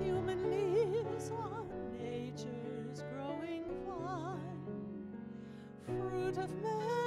human 0.02 0.50
leaves 0.50 1.30
on 1.30 1.66
nature's 1.98 3.02
growing 3.14 3.64
vine, 3.86 5.16
fruit 5.86 6.36
of 6.36 6.50
many 6.62 7.03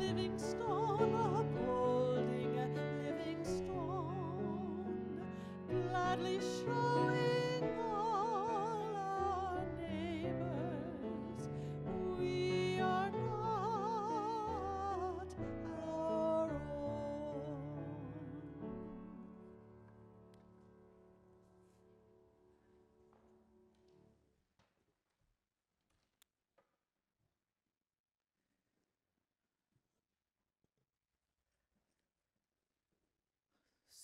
living 0.00 0.38
stone 0.38 0.65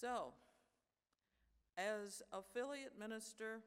So, 0.03 0.35
As 1.79 2.23
affiliate 2.33 2.99
minister, 2.99 3.61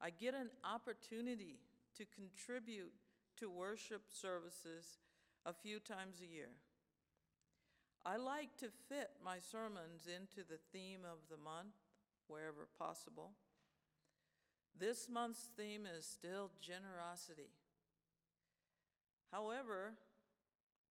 I 0.00 0.10
get 0.10 0.34
an 0.34 0.50
opportunity 0.62 1.60
to 1.96 2.04
contribute 2.04 2.92
to 3.38 3.50
worship 3.50 4.02
services 4.12 4.98
a 5.46 5.52
few 5.54 5.80
times 5.80 6.20
a 6.20 6.30
year. 6.30 6.50
I 8.04 8.18
like 8.18 8.54
to 8.58 8.68
fit 8.88 9.12
my 9.24 9.38
sermons 9.40 10.06
into 10.06 10.46
the 10.46 10.60
theme 10.72 11.00
of 11.04 11.18
the 11.30 11.42
month 11.42 11.74
wherever 12.28 12.68
possible. 12.78 13.30
This 14.78 15.08
month's 15.08 15.48
theme 15.56 15.86
is 15.86 16.04
still 16.04 16.50
generosity. 16.60 17.50
However, 19.32 19.94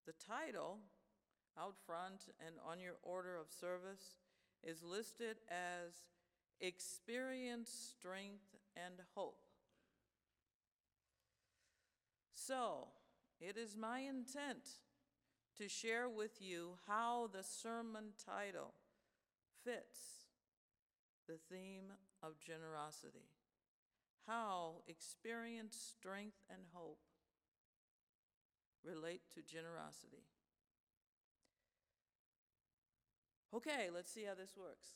the 0.07 0.13
title 0.13 0.79
out 1.59 1.75
front 1.85 2.33
and 2.43 2.55
on 2.67 2.79
your 2.79 2.95
order 3.03 3.37
of 3.37 3.51
service 3.51 4.15
is 4.63 4.83
listed 4.83 5.37
as 5.49 5.91
Experience 6.59 7.93
Strength 7.97 8.55
and 8.75 8.95
Hope. 9.15 9.41
So, 12.33 12.87
it 13.39 13.57
is 13.57 13.75
my 13.75 13.99
intent 13.99 14.79
to 15.57 15.67
share 15.67 16.09
with 16.09 16.41
you 16.41 16.77
how 16.87 17.29
the 17.31 17.43
sermon 17.43 18.13
title 18.25 18.73
fits 19.63 20.27
the 21.27 21.37
theme 21.49 21.93
of 22.23 22.39
generosity. 22.39 23.29
How 24.27 24.83
experience, 24.87 25.77
strength, 25.97 26.37
and 26.49 26.61
hope 26.73 26.99
relate 28.83 29.21
to 29.35 29.41
generosity. 29.41 30.23
Okay, 33.53 33.89
let's 33.93 34.11
see 34.11 34.23
how 34.23 34.33
this 34.33 34.55
works. 34.57 34.95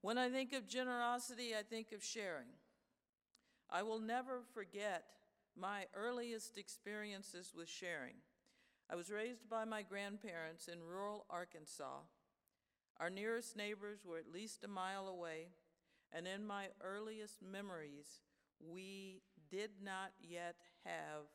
when 0.00 0.16
I 0.16 0.30
think 0.30 0.52
of 0.52 0.66
generosity, 0.66 1.54
I 1.58 1.62
think 1.62 1.92
of 1.92 2.02
sharing. 2.02 2.48
I 3.68 3.82
will 3.82 3.98
never 3.98 4.40
forget 4.54 5.04
my 5.56 5.86
earliest 5.94 6.56
experiences 6.56 7.52
with 7.54 7.68
sharing. 7.68 8.14
I 8.90 8.96
was 8.96 9.10
raised 9.10 9.50
by 9.50 9.64
my 9.64 9.82
grandparents 9.82 10.68
in 10.68 10.82
rural 10.82 11.26
Arkansas. 11.28 12.00
Our 12.98 13.10
nearest 13.10 13.56
neighbors 13.56 14.00
were 14.04 14.18
at 14.18 14.32
least 14.32 14.64
a 14.64 14.68
mile 14.68 15.08
away, 15.08 15.48
and 16.12 16.26
in 16.26 16.46
my 16.46 16.68
earliest 16.82 17.42
memories, 17.42 18.22
we 18.60 19.20
did 19.50 19.70
not 19.82 20.12
yet 20.20 20.56
have 20.84 21.26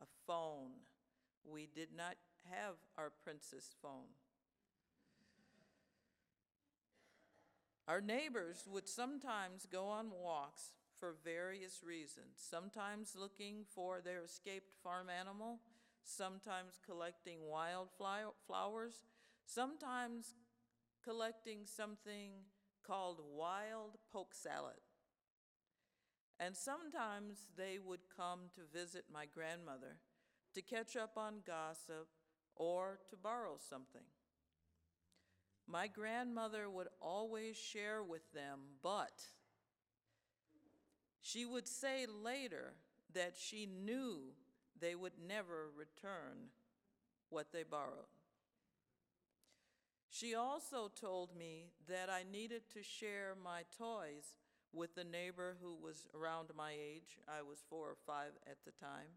a 0.00 0.06
phone. 0.26 0.70
We 1.44 1.68
did 1.74 1.88
not 1.94 2.14
have 2.50 2.74
our 2.96 3.10
princess 3.22 3.74
phone. 3.80 4.14
Our 7.86 8.00
neighbors 8.00 8.64
would 8.66 8.88
sometimes 8.88 9.66
go 9.70 9.88
on 9.88 10.10
walks 10.10 10.72
for 10.98 11.16
various 11.22 11.82
reasons, 11.84 12.36
sometimes 12.36 13.14
looking 13.18 13.64
for 13.74 14.00
their 14.00 14.22
escaped 14.22 14.72
farm 14.82 15.08
animal, 15.10 15.60
sometimes 16.02 16.78
collecting 16.86 17.38
wildflowers, 17.46 19.04
sometimes 19.44 20.34
collecting 21.04 21.66
something 21.66 22.30
called 22.86 23.20
wild 23.34 23.98
poke 24.10 24.34
salad. 24.34 24.80
And 26.40 26.56
sometimes 26.56 27.46
they 27.56 27.78
would 27.78 28.08
come 28.14 28.50
to 28.54 28.78
visit 28.78 29.04
my 29.12 29.26
grandmother 29.26 29.98
to 30.54 30.62
catch 30.62 30.96
up 30.96 31.12
on 31.16 31.42
gossip 31.46 32.08
or 32.56 32.98
to 33.10 33.16
borrow 33.16 33.56
something. 33.58 34.02
My 35.66 35.86
grandmother 35.86 36.68
would 36.68 36.88
always 37.00 37.56
share 37.56 38.02
with 38.02 38.32
them, 38.32 38.60
but 38.82 39.22
she 41.20 41.46
would 41.46 41.66
say 41.66 42.06
later 42.06 42.74
that 43.14 43.34
she 43.38 43.66
knew 43.66 44.34
they 44.78 44.94
would 44.94 45.14
never 45.26 45.70
return 45.74 46.50
what 47.30 47.52
they 47.52 47.62
borrowed. 47.62 48.12
She 50.10 50.34
also 50.34 50.90
told 51.00 51.36
me 51.36 51.70
that 51.88 52.08
I 52.10 52.22
needed 52.30 52.62
to 52.74 52.82
share 52.82 53.34
my 53.42 53.62
toys 53.76 54.36
with 54.72 54.94
the 54.94 55.04
neighbor 55.04 55.56
who 55.60 55.74
was 55.74 56.06
around 56.14 56.50
my 56.56 56.72
age. 56.72 57.18
I 57.26 57.42
was 57.42 57.64
four 57.68 57.86
or 57.88 57.96
five 58.06 58.32
at 58.46 58.58
the 58.64 58.72
time. 58.72 59.08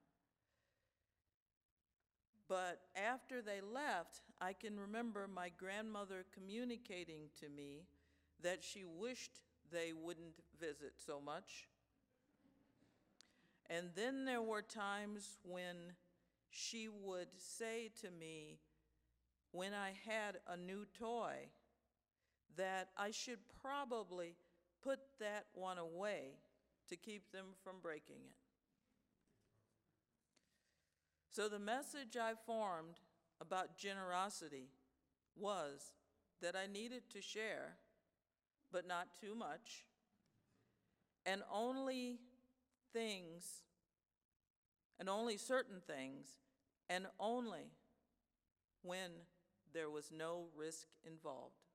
But 2.47 2.79
after 2.95 3.41
they 3.41 3.60
left, 3.62 4.21
I 4.39 4.53
can 4.53 4.79
remember 4.79 5.27
my 5.27 5.49
grandmother 5.57 6.25
communicating 6.33 7.29
to 7.41 7.49
me 7.49 7.88
that 8.41 8.63
she 8.63 8.83
wished 8.86 9.41
they 9.71 9.91
wouldn't 9.93 10.36
visit 10.60 10.93
so 11.05 11.19
much. 11.19 11.67
And 13.69 13.89
then 13.95 14.23
there 14.23 14.41
were 14.41 14.62
times 14.62 15.38
when 15.43 15.75
she 16.49 16.88
would 16.88 17.27
say 17.38 17.89
to 18.01 18.10
me, 18.10 18.60
when 19.51 19.73
I 19.73 19.91
had 20.05 20.38
a 20.47 20.55
new 20.55 20.86
toy, 20.97 21.49
that 22.55 22.89
I 22.97 23.12
should 23.12 23.39
probably 23.62 24.36
put 24.81 24.99
that 25.19 25.47
one 25.53 25.77
away 25.77 26.38
to 26.89 26.95
keep 26.95 27.31
them 27.31 27.47
from 27.63 27.75
breaking 27.81 28.21
it. 28.25 28.37
So 31.38 31.47
the 31.47 31.60
message 31.60 32.17
I 32.19 32.34
formed 32.47 32.95
about 33.39 33.78
generosity 33.78 34.71
was 35.36 35.91
that 36.41 36.56
I 36.56 36.65
needed 36.65 37.12
to 37.12 37.21
share, 37.21 37.76
but 38.71 38.88
not 38.88 39.10
too 39.21 39.36
much, 39.36 39.86
and 41.28 41.43
only 41.54 42.17
things, 42.91 43.62
and 45.00 45.08
only 45.08 45.38
certain 45.38 45.80
things, 45.86 46.26
and 46.89 47.06
only 47.19 47.69
when 48.82 49.12
there 49.76 49.91
was 49.91 50.12
no 50.12 50.47
risk 50.56 50.88
involved. 51.06 51.67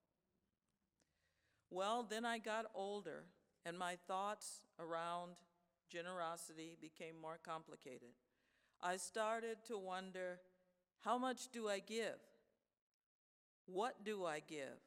Well, 1.70 2.03
then 2.03 2.25
I 2.25 2.38
got 2.38 2.66
older, 2.75 3.27
and 3.64 3.79
my 3.79 3.96
thoughts 4.09 4.62
around 4.81 5.37
generosity 5.88 6.77
became 6.81 7.14
more 7.22 7.38
complicated. 7.40 8.11
I 8.83 8.97
started 8.97 9.59
to 9.68 9.79
wonder 9.79 10.40
how 11.01 11.16
much 11.16 11.53
do 11.53 11.68
I 11.68 11.79
give? 11.79 12.18
What 13.66 14.05
do 14.05 14.25
I 14.25 14.40
give? 14.40 14.81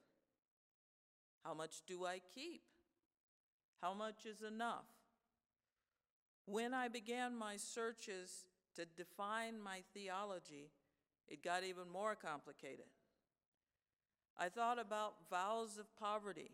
How 1.45 1.53
much 1.53 1.81
do 1.87 2.05
I 2.05 2.19
keep? 2.33 2.61
How 3.81 3.93
much 3.93 4.25
is 4.25 4.41
enough? 4.41 4.85
When 6.45 6.73
I 6.73 6.89
began 6.89 7.37
my 7.37 7.55
searches 7.55 8.45
to 8.75 8.85
define 8.85 9.61
my 9.61 9.79
theology, 9.93 10.71
it 11.29 11.41
got 11.41 11.63
even 11.63 11.89
more 11.89 12.15
complicated. 12.15 12.85
I 14.37 14.49
thought 14.49 14.79
about 14.79 15.29
vows 15.29 15.77
of 15.77 15.95
poverty, 15.95 16.51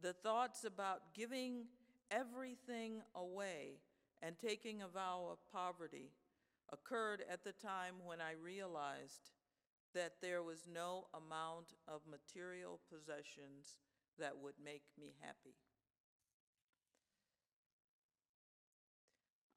the 0.00 0.14
thoughts 0.14 0.64
about 0.64 1.14
giving 1.14 1.66
everything 2.10 3.02
away 3.14 3.80
and 4.22 4.38
taking 4.38 4.80
a 4.80 4.88
vow 4.88 5.28
of 5.30 5.38
poverty 5.52 6.10
occurred 6.72 7.22
at 7.30 7.44
the 7.44 7.52
time 7.52 7.94
when 8.04 8.20
I 8.20 8.32
realized 8.42 9.30
that 9.94 10.14
there 10.22 10.42
was 10.42 10.68
no 10.72 11.06
amount 11.14 11.74
of 11.88 12.02
material 12.08 12.80
possessions 12.92 13.78
that 14.18 14.38
would 14.38 14.54
make 14.64 14.82
me 14.98 15.14
happy. 15.20 15.56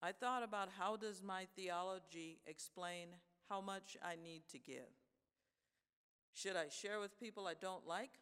I 0.01 0.11
thought 0.11 0.43
about 0.43 0.69
how 0.77 0.97
does 0.97 1.21
my 1.21 1.47
theology 1.55 2.39
explain 2.45 3.07
how 3.49 3.61
much 3.61 3.95
I 4.03 4.15
need 4.21 4.43
to 4.51 4.59
give? 4.59 4.91
Should 6.33 6.55
I 6.55 6.67
share 6.69 6.99
with 6.99 7.19
people 7.19 7.47
I 7.47 7.53
don't 7.53 7.87
like? 7.87 8.19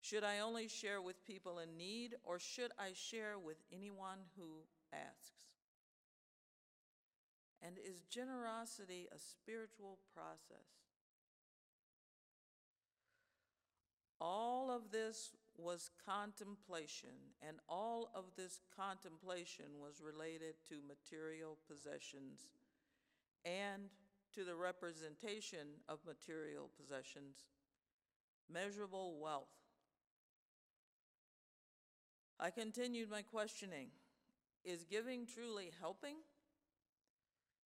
Should 0.00 0.24
I 0.24 0.38
only 0.38 0.68
share 0.68 1.02
with 1.02 1.24
people 1.26 1.58
in 1.58 1.76
need, 1.76 2.14
or 2.24 2.38
should 2.38 2.70
I 2.78 2.92
share 2.94 3.38
with 3.38 3.58
anyone 3.72 4.18
who 4.36 4.62
asks? 4.92 5.55
And 7.62 7.76
is 7.78 8.02
generosity 8.10 9.08
a 9.10 9.18
spiritual 9.18 9.98
process? 10.14 10.66
All 14.20 14.70
of 14.70 14.90
this 14.90 15.32
was 15.58 15.90
contemplation, 16.06 17.34
and 17.46 17.58
all 17.68 18.10
of 18.14 18.24
this 18.36 18.60
contemplation 18.76 19.66
was 19.80 20.00
related 20.00 20.54
to 20.68 20.76
material 20.86 21.58
possessions 21.68 22.48
and 23.44 23.90
to 24.34 24.44
the 24.44 24.54
representation 24.54 25.66
of 25.88 25.98
material 26.06 26.70
possessions, 26.78 27.36
measurable 28.52 29.18
wealth. 29.20 29.48
I 32.38 32.50
continued 32.50 33.10
my 33.10 33.22
questioning 33.22 33.88
Is 34.64 34.84
giving 34.84 35.26
truly 35.26 35.70
helping? 35.80 36.16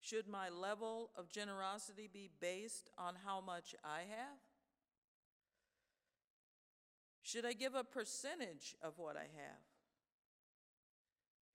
Should 0.01 0.29
my 0.29 0.49
level 0.49 1.11
of 1.17 1.29
generosity 1.29 2.09
be 2.13 2.31
based 2.41 2.91
on 2.97 3.15
how 3.25 3.41
much 3.41 3.75
I 3.85 4.01
have? 4.01 4.39
Should 7.23 7.45
I 7.45 7.53
give 7.53 7.75
a 7.75 7.85
percentage 7.85 8.75
of 8.83 8.95
what 8.99 9.17
I 9.17 9.29
have? 9.37 9.61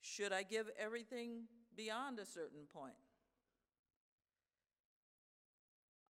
Should 0.01 0.31
I 0.31 0.43
give 0.43 0.69
everything 0.79 1.45
beyond 1.75 2.19
a 2.19 2.25
certain 2.25 2.67
point? 2.71 2.93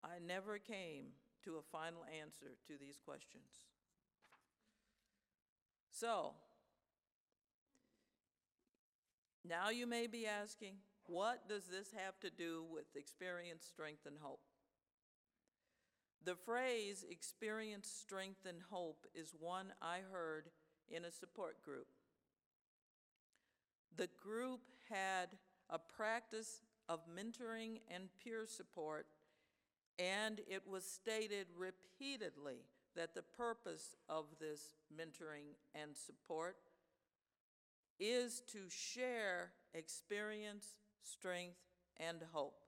I 0.03 0.19
never 0.23 0.59
came 0.59 1.05
to 1.45 1.55
a 1.55 1.61
final 1.61 2.05
answer 2.21 2.57
to 2.67 2.73
these 2.79 2.99
questions. 3.03 3.65
So, 5.89 6.33
now 9.47 9.69
you 9.69 9.87
may 9.87 10.07
be 10.07 10.27
asking, 10.27 10.75
what 11.07 11.47
does 11.47 11.65
this 11.65 11.89
have 11.91 12.19
to 12.21 12.29
do 12.29 12.63
with 12.71 12.95
experience, 12.95 13.65
strength, 13.65 14.05
and 14.05 14.17
hope? 14.21 14.41
The 16.23 16.35
phrase 16.35 17.05
experience, 17.09 17.87
strength, 17.87 18.45
and 18.47 18.57
hope 18.71 19.05
is 19.13 19.35
one 19.39 19.73
I 19.81 19.99
heard 20.11 20.49
in 20.89 21.05
a 21.05 21.11
support 21.11 21.63
group. 21.63 21.87
The 23.95 24.09
group 24.21 24.61
had 24.89 25.29
a 25.69 25.79
practice 25.79 26.61
of 26.89 27.01
mentoring 27.07 27.79
and 27.89 28.09
peer 28.23 28.45
support, 28.47 29.05
and 29.99 30.41
it 30.47 30.63
was 30.67 30.83
stated 30.83 31.47
repeatedly 31.55 32.65
that 32.95 33.13
the 33.13 33.21
purpose 33.21 33.95
of 34.09 34.25
this 34.39 34.75
mentoring 34.93 35.55
and 35.73 35.95
support 35.95 36.57
is 37.99 38.41
to 38.51 38.59
share 38.69 39.51
experience, 39.73 40.65
strength, 41.05 41.57
and 41.97 42.23
hope. 42.33 42.65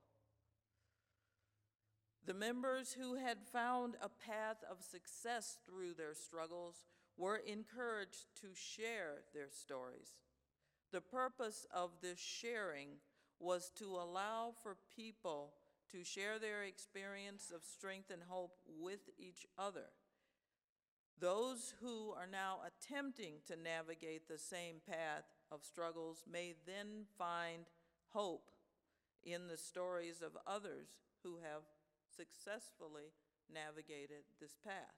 The 2.25 2.33
members 2.33 2.93
who 2.93 3.15
had 3.15 3.37
found 3.51 3.95
a 4.01 4.09
path 4.09 4.57
of 4.69 4.83
success 4.83 5.57
through 5.65 5.93
their 5.93 6.13
struggles 6.13 6.85
were 7.17 7.37
encouraged 7.37 8.25
to 8.41 8.47
share 8.53 9.23
their 9.33 9.49
stories. 9.49 10.11
The 10.91 11.01
purpose 11.01 11.65
of 11.73 11.91
this 12.01 12.19
sharing 12.19 12.99
was 13.39 13.71
to 13.77 13.85
allow 13.85 14.53
for 14.61 14.77
people 14.95 15.53
to 15.91 16.03
share 16.03 16.37
their 16.37 16.63
experience 16.63 17.51
of 17.53 17.63
strength 17.63 18.09
and 18.11 18.21
hope 18.27 18.57
with 18.67 19.09
each 19.17 19.45
other. 19.57 19.85
Those 21.19 21.73
who 21.81 22.11
are 22.11 22.27
now 22.27 22.59
attempting 22.67 23.35
to 23.47 23.55
navigate 23.55 24.27
the 24.27 24.37
same 24.37 24.75
path 24.87 25.23
of 25.51 25.63
struggles 25.63 26.23
may 26.31 26.55
then 26.65 27.05
find 27.17 27.65
hope 28.13 28.49
in 29.23 29.47
the 29.47 29.57
stories 29.57 30.21
of 30.21 30.37
others 30.47 30.87
who 31.23 31.37
have 31.43 31.63
successfully 32.15 33.11
navigated 33.53 34.23
this 34.39 34.55
path. 34.63 34.95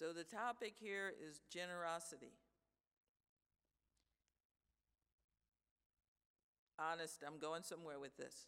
So 0.00 0.14
the 0.14 0.24
topic 0.24 0.76
here 0.80 1.12
is 1.28 1.42
generosity. 1.50 2.32
Honest, 6.78 7.22
I'm 7.26 7.38
going 7.38 7.62
somewhere 7.62 7.98
with 7.98 8.16
this. 8.16 8.46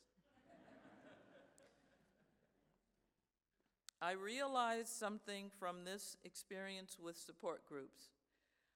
I 4.00 4.12
realized 4.12 4.88
something 4.88 5.50
from 5.58 5.84
this 5.84 6.16
experience 6.24 6.96
with 6.98 7.18
support 7.18 7.66
groups. 7.66 8.08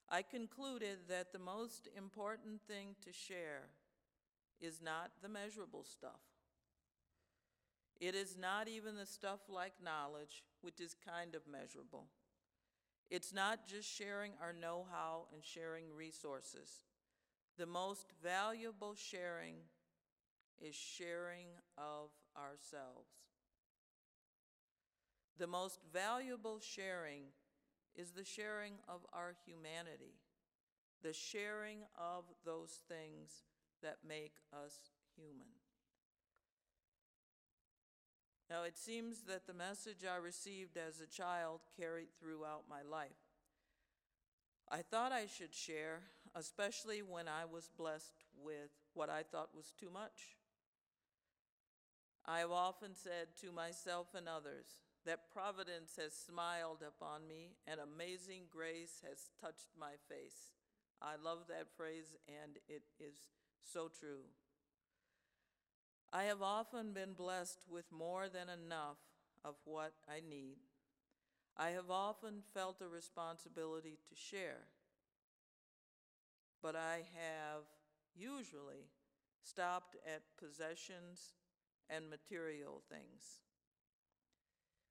I 0.08 0.22
concluded 0.22 0.98
that 1.08 1.32
the 1.32 1.38
most 1.38 1.88
important 1.96 2.60
thing 2.68 2.94
to 3.04 3.12
share 3.12 3.70
is 4.60 4.80
not 4.80 5.10
the 5.22 5.28
measurable 5.28 5.84
stuff. 5.84 6.20
It 8.00 8.14
is 8.14 8.36
not 8.38 8.68
even 8.68 8.96
the 8.96 9.06
stuff 9.06 9.40
like 9.48 9.72
knowledge, 9.82 10.44
which 10.60 10.80
is 10.80 10.94
kind 10.94 11.34
of 11.34 11.42
measurable. 11.50 12.06
It's 13.10 13.32
not 13.32 13.66
just 13.66 13.88
sharing 13.88 14.32
our 14.40 14.52
know 14.52 14.86
how 14.90 15.26
and 15.32 15.42
sharing 15.42 15.84
resources. 15.96 16.84
The 17.58 17.66
most 17.66 18.06
valuable 18.22 18.94
sharing 18.94 19.54
is 20.60 20.74
sharing 20.74 21.48
of 21.78 22.10
ourselves. 22.36 23.10
The 25.38 25.46
most 25.46 25.80
valuable 25.92 26.60
sharing 26.60 27.24
is 27.96 28.10
the 28.10 28.24
sharing 28.24 28.74
of 28.88 29.00
our 29.12 29.34
humanity, 29.46 30.20
the 31.02 31.12
sharing 31.12 31.80
of 31.98 32.24
those 32.44 32.78
things 32.88 33.44
that 33.82 33.98
make 34.06 34.34
us 34.52 34.90
human. 35.16 35.48
Now, 38.48 38.62
it 38.62 38.76
seems 38.76 39.22
that 39.22 39.46
the 39.46 39.54
message 39.54 40.04
I 40.08 40.16
received 40.16 40.76
as 40.76 41.00
a 41.00 41.06
child 41.06 41.60
carried 41.76 42.08
throughout 42.20 42.64
my 42.70 42.82
life. 42.82 43.10
I 44.70 44.82
thought 44.82 45.12
I 45.12 45.26
should 45.26 45.54
share, 45.54 46.02
especially 46.34 47.02
when 47.02 47.26
I 47.28 47.44
was 47.44 47.70
blessed 47.76 48.24
with 48.40 48.70
what 48.94 49.10
I 49.10 49.22
thought 49.22 49.54
was 49.54 49.72
too 49.78 49.90
much. 49.92 50.36
I 52.24 52.40
have 52.40 52.50
often 52.50 52.94
said 52.94 53.28
to 53.40 53.52
myself 53.52 54.08
and 54.16 54.28
others 54.28 54.66
that 55.06 55.30
providence 55.32 55.96
has 55.96 56.12
smiled 56.12 56.82
upon 56.86 57.26
me 57.28 57.56
and 57.66 57.80
amazing 57.80 58.42
grace 58.50 59.02
has 59.08 59.30
touched 59.40 59.70
my 59.78 59.92
face. 60.08 60.50
I 61.00 61.14
love 61.22 61.46
that 61.48 61.68
phrase, 61.76 62.16
and 62.28 62.56
it 62.68 62.82
is 62.98 63.16
so 63.60 63.88
true. 63.88 64.24
I 66.12 66.24
have 66.24 66.42
often 66.42 66.92
been 66.92 67.12
blessed 67.12 67.60
with 67.70 67.84
more 67.92 68.28
than 68.28 68.48
enough 68.48 68.98
of 69.44 69.54
what 69.64 69.92
I 70.08 70.20
need. 70.28 70.56
I 71.56 71.70
have 71.70 71.90
often 71.90 72.42
felt 72.52 72.80
a 72.80 72.88
responsibility 72.88 73.98
to 74.08 74.14
share, 74.16 74.64
but 76.62 76.74
I 76.74 77.04
have 77.14 77.64
usually 78.14 78.88
stopped 79.42 79.96
at 80.06 80.22
possessions 80.38 81.34
and 81.88 82.10
material 82.10 82.82
things. 82.90 83.45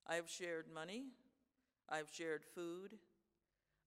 I 0.08 0.16
have 0.16 0.30
shared 0.30 0.66
money, 0.74 1.06
I've 1.90 2.10
shared 2.12 2.44
food, 2.54 2.92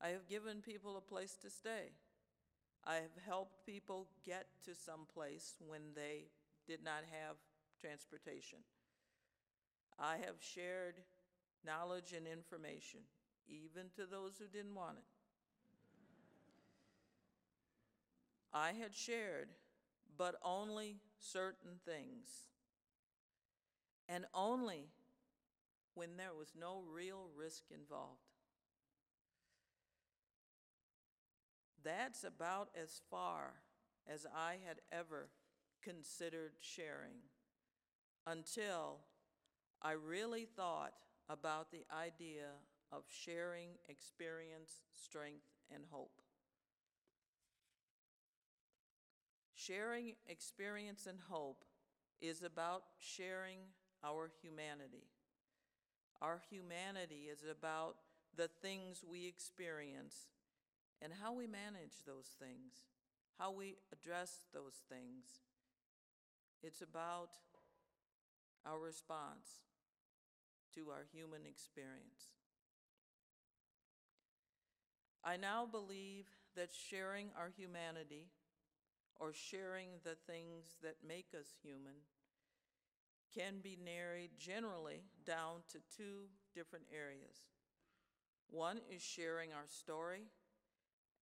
I 0.00 0.08
have 0.08 0.28
given 0.28 0.60
people 0.60 0.96
a 0.96 1.00
place 1.00 1.36
to 1.42 1.50
stay. 1.50 1.90
I 2.84 2.94
have 2.96 3.16
helped 3.26 3.66
people 3.66 4.06
get 4.24 4.46
to 4.64 4.74
some 4.74 5.06
place 5.12 5.56
when 5.66 5.80
they 5.94 6.26
did 6.66 6.84
not 6.84 7.02
have 7.10 7.36
transportation. 7.80 8.60
I 9.98 10.16
have 10.24 10.36
shared 10.40 10.94
knowledge 11.66 12.12
and 12.16 12.26
information, 12.26 13.00
even 13.48 13.90
to 13.96 14.06
those 14.06 14.38
who 14.38 14.46
didn't 14.46 14.74
want 14.74 14.98
it. 14.98 15.04
I 18.52 18.72
had 18.72 18.94
shared, 18.94 19.48
but 20.16 20.36
only 20.44 21.00
certain 21.18 21.80
things. 21.84 22.48
And 24.08 24.24
only 24.32 24.88
when 25.98 26.16
there 26.16 26.32
was 26.38 26.52
no 26.56 26.84
real 26.94 27.26
risk 27.36 27.64
involved. 27.74 28.22
That's 31.82 32.22
about 32.22 32.68
as 32.80 33.00
far 33.10 33.54
as 34.06 34.24
I 34.32 34.58
had 34.64 34.78
ever 34.92 35.28
considered 35.82 36.52
sharing 36.60 37.18
until 38.28 39.00
I 39.82 39.92
really 39.92 40.44
thought 40.44 40.92
about 41.28 41.72
the 41.72 41.84
idea 41.92 42.50
of 42.92 43.02
sharing 43.08 43.70
experience, 43.88 44.82
strength, 44.94 45.46
and 45.74 45.82
hope. 45.90 46.20
Sharing 49.56 50.14
experience 50.28 51.08
and 51.08 51.18
hope 51.28 51.64
is 52.20 52.44
about 52.44 52.84
sharing 53.00 53.58
our 54.04 54.30
humanity. 54.40 55.08
Our 56.20 56.40
humanity 56.50 57.28
is 57.30 57.44
about 57.48 57.96
the 58.36 58.48
things 58.62 59.04
we 59.08 59.26
experience 59.26 60.28
and 61.00 61.12
how 61.22 61.32
we 61.32 61.46
manage 61.46 62.04
those 62.06 62.26
things, 62.38 62.86
how 63.38 63.52
we 63.52 63.76
address 63.92 64.40
those 64.52 64.82
things. 64.88 65.24
It's 66.62 66.82
about 66.82 67.30
our 68.66 68.78
response 68.78 69.62
to 70.74 70.90
our 70.90 71.06
human 71.12 71.46
experience. 71.48 72.34
I 75.24 75.36
now 75.36 75.66
believe 75.66 76.26
that 76.56 76.70
sharing 76.72 77.28
our 77.36 77.50
humanity 77.56 78.26
or 79.20 79.32
sharing 79.32 79.88
the 80.04 80.16
things 80.26 80.76
that 80.82 80.96
make 81.06 81.26
us 81.38 81.54
human 81.62 81.94
can 83.34 83.60
be 83.62 83.78
narrowed 83.82 84.30
generally 84.38 85.02
down 85.26 85.60
to 85.72 85.78
two 85.96 86.28
different 86.54 86.86
areas. 86.94 87.36
One 88.50 88.80
is 88.90 89.02
sharing 89.02 89.52
our 89.52 89.66
story, 89.66 90.28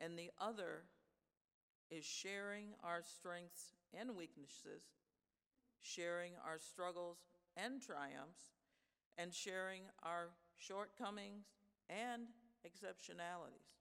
and 0.01 0.19
the 0.19 0.31
other 0.41 0.85
is 1.91 2.05
sharing 2.05 2.75
our 2.85 3.03
strengths 3.03 3.75
and 3.99 4.17
weaknesses, 4.17 4.83
sharing 5.81 6.33
our 6.45 6.59
struggles 6.59 7.19
and 7.57 7.81
triumphs, 7.83 8.55
and 9.19 9.33
sharing 9.33 9.83
our 10.03 10.31
shortcomings 10.57 11.47
and 11.89 12.29
exceptionalities. 12.67 13.77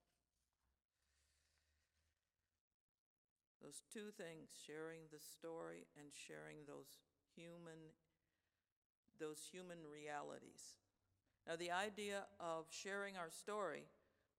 Those 3.61 3.81
two 3.91 4.11
things, 4.15 4.49
sharing 4.65 5.09
the 5.11 5.19
story 5.19 5.87
and 5.97 6.09
sharing 6.13 6.65
those 6.67 7.01
human, 7.35 7.89
those 9.19 9.47
human 9.51 9.79
realities. 9.91 10.75
Now, 11.47 11.55
the 11.55 11.71
idea 11.71 12.25
of 12.39 12.65
sharing 12.69 13.17
our 13.17 13.29
story 13.29 13.83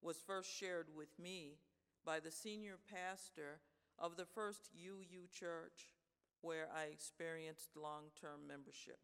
was 0.02 0.16
first 0.26 0.50
shared 0.50 0.88
with 0.94 1.18
me 1.18 1.58
by 2.04 2.20
the 2.20 2.30
senior 2.30 2.78
pastor 2.92 3.60
of 3.98 4.16
the 4.16 4.26
first 4.26 4.70
UU 4.74 5.28
church 5.32 5.94
where 6.42 6.68
I 6.74 6.84
experienced 6.84 7.76
long 7.76 8.04
term 8.20 8.46
membership 8.46 8.98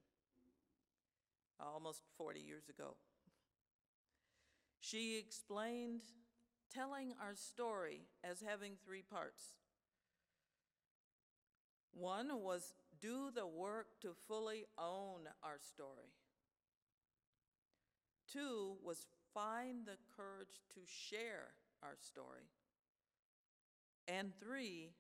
uh, 1.60 1.64
almost 1.72 2.02
40 2.18 2.40
years 2.40 2.68
ago. 2.68 2.96
She 4.80 5.18
explained 5.18 6.02
telling 6.72 7.14
our 7.20 7.34
story 7.34 8.02
as 8.24 8.42
having 8.46 8.72
three 8.84 9.02
parts. 9.02 9.42
One 11.92 12.40
was 12.40 12.72
do 13.03 13.30
the 13.34 13.46
work 13.46 13.88
to 14.00 14.14
fully 14.28 14.64
own 14.78 15.28
our 15.42 15.59
story. 15.59 16.14
Two 18.32 18.76
was 18.82 19.07
find 19.34 19.84
the 19.84 19.98
courage 20.16 20.61
to 20.74 20.80
share 20.86 21.48
our 21.82 21.96
story. 22.00 22.46
And 24.09 24.32
three 24.40 24.92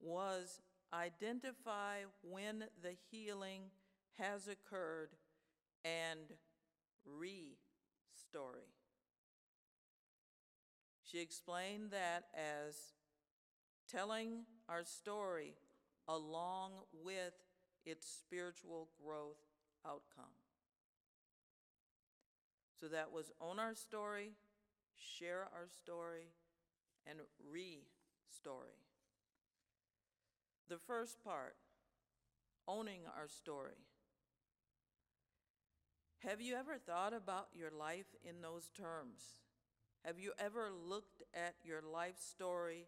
was 0.00 0.60
identify 0.92 2.00
when 2.22 2.64
the 2.82 2.94
healing 3.10 3.62
has 4.18 4.48
occurred 4.48 5.10
and 5.84 6.34
re-story. 7.04 8.68
She 11.02 11.20
explained 11.20 11.90
that 11.90 12.24
as 12.34 12.76
telling 13.90 14.44
our 14.68 14.84
story 14.84 15.54
along 16.08 16.72
with 17.04 17.34
its 17.84 18.06
spiritual 18.06 18.88
growth 19.04 19.38
outcome. 19.86 20.32
So 22.80 22.86
that 22.88 23.12
was 23.12 23.30
own 23.40 23.58
our 23.58 23.74
story, 23.74 24.32
share 24.96 25.48
our 25.54 25.68
story, 25.68 26.32
and 27.06 27.18
re-story. 27.50 28.78
The 30.68 30.78
first 30.78 31.22
part, 31.24 31.56
owning 32.66 33.00
our 33.16 33.26
story. 33.26 33.84
Have 36.20 36.40
you 36.40 36.56
ever 36.56 36.78
thought 36.78 37.14
about 37.14 37.48
your 37.54 37.70
life 37.70 38.14
in 38.22 38.42
those 38.42 38.70
terms? 38.76 39.22
Have 40.04 40.18
you 40.18 40.32
ever 40.38 40.68
looked 40.70 41.22
at 41.34 41.54
your 41.64 41.80
life 41.80 42.18
story 42.18 42.86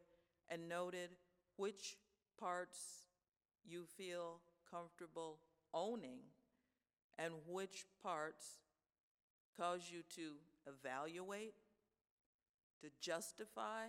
and 0.48 0.68
noted 0.68 1.10
which 1.56 1.96
parts 2.38 3.04
you 3.66 3.84
feel 3.96 4.40
comfortable 4.70 5.38
owning 5.72 6.20
and 7.18 7.34
which 7.46 7.84
parts 8.02 8.61
cause 9.56 9.90
you 9.92 10.02
to 10.16 10.32
evaluate, 10.66 11.54
to 12.80 12.88
justify, 13.00 13.86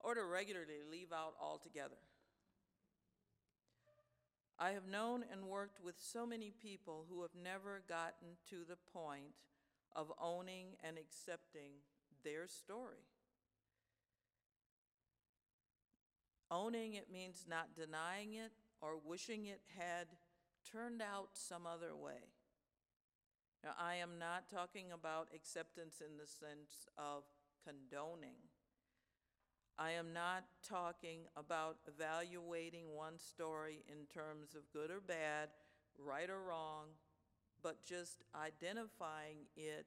or 0.00 0.14
to 0.14 0.24
regularly 0.24 0.82
leave 0.90 1.12
out 1.12 1.34
altogether? 1.40 1.96
I 4.58 4.70
have 4.70 4.86
known 4.86 5.24
and 5.32 5.48
worked 5.48 5.82
with 5.82 5.96
so 5.98 6.24
many 6.26 6.50
people 6.50 7.06
who 7.08 7.22
have 7.22 7.34
never 7.42 7.82
gotten 7.88 8.36
to 8.50 8.64
the 8.68 8.76
point 8.92 9.34
of 9.96 10.12
owning 10.20 10.76
and 10.84 10.96
accepting 10.96 11.72
their 12.24 12.46
story. 12.46 13.04
Owning 16.54 16.94
it 16.94 17.10
means 17.12 17.46
not 17.48 17.74
denying 17.74 18.34
it 18.34 18.52
or 18.80 18.96
wishing 19.04 19.46
it 19.46 19.60
had 19.76 20.06
turned 20.70 21.02
out 21.02 21.30
some 21.32 21.66
other 21.66 21.96
way. 21.96 22.30
Now, 23.64 23.70
I 23.76 23.96
am 23.96 24.20
not 24.20 24.48
talking 24.48 24.92
about 24.92 25.28
acceptance 25.34 26.00
in 26.00 26.16
the 26.16 26.28
sense 26.28 26.86
of 26.96 27.24
condoning. 27.64 28.36
I 29.76 29.92
am 29.92 30.12
not 30.12 30.44
talking 30.68 31.22
about 31.36 31.78
evaluating 31.88 32.94
one 32.94 33.18
story 33.18 33.82
in 33.88 34.06
terms 34.06 34.54
of 34.54 34.70
good 34.72 34.92
or 34.92 35.00
bad, 35.00 35.48
right 35.98 36.30
or 36.30 36.40
wrong, 36.40 36.86
but 37.64 37.84
just 37.84 38.22
identifying 38.32 39.38
it 39.56 39.86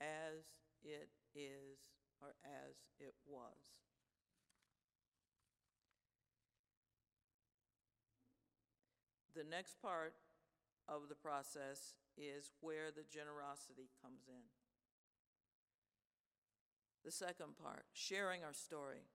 as 0.00 0.46
it 0.84 1.08
is 1.34 1.80
or 2.22 2.34
as 2.44 2.76
it 3.00 3.14
was. 3.26 3.87
The 9.38 9.44
next 9.44 9.80
part 9.80 10.14
of 10.88 11.02
the 11.08 11.14
process 11.14 11.94
is 12.16 12.50
where 12.60 12.90
the 12.90 13.04
generosity 13.08 13.88
comes 14.02 14.22
in. 14.26 14.42
The 17.04 17.12
second 17.12 17.56
part, 17.62 17.84
sharing 17.92 18.42
our 18.42 18.52
story. 18.52 19.06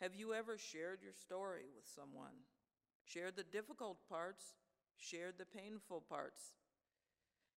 Have 0.00 0.14
you 0.14 0.32
ever 0.32 0.56
shared 0.56 1.00
your 1.02 1.12
story 1.12 1.64
with 1.74 1.86
someone? 1.92 2.46
Shared 3.04 3.34
the 3.34 3.42
difficult 3.42 3.98
parts, 4.08 4.54
shared 4.96 5.38
the 5.38 5.58
painful 5.58 6.04
parts. 6.08 6.52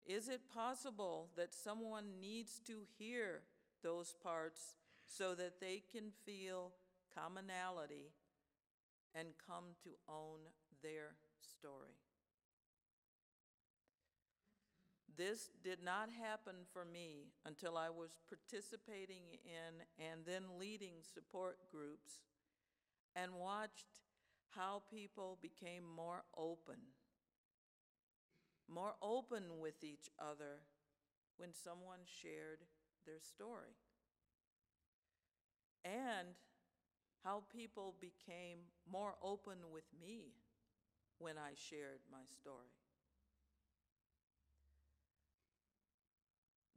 Is 0.03 0.28
it 0.28 0.49
possible 0.51 1.30
that 1.38 1.53
someone 1.53 2.19
needs 2.19 2.59
to 2.65 2.80
hear 2.97 3.43
those 3.84 4.15
parts 4.24 4.74
so 5.05 5.36
that 5.36 5.61
they 5.61 5.84
can 5.91 6.13
feel 6.26 6.72
commonality 7.15 8.09
and 9.13 9.28
come 9.47 9.76
to 9.84 9.91
own 10.09 10.39
their 10.84 11.15
story? 11.41 11.97
This 15.17 15.49
did 15.63 15.84
not 15.84 16.09
happen 16.09 16.55
for 16.71 16.86
me 16.86 17.34
until 17.45 17.77
I 17.77 17.89
was 17.89 18.17
participating 18.29 19.38
in 19.45 20.05
and 20.11 20.21
then 20.25 20.57
leading 20.57 21.03
support 21.13 21.57
groups 21.71 22.21
and 23.15 23.34
watched 23.36 23.86
how 24.49 24.84
people 24.91 25.38
became 25.41 25.84
more 25.95 26.23
open, 26.38 26.79
more 28.67 28.93
open 29.01 29.59
with 29.59 29.84
each 29.84 30.09
other 30.19 30.63
when 31.38 31.53
someone 31.53 31.99
shared 32.05 32.59
their 33.05 33.19
story. 33.19 33.75
And 35.84 36.36
how 37.23 37.43
people 37.53 37.95
became 37.99 38.59
more 38.89 39.15
open 39.21 39.57
with 39.71 39.86
me 39.99 40.34
when 41.22 41.38
I 41.38 41.53
shared 41.53 42.01
my 42.11 42.26
story. 42.41 42.74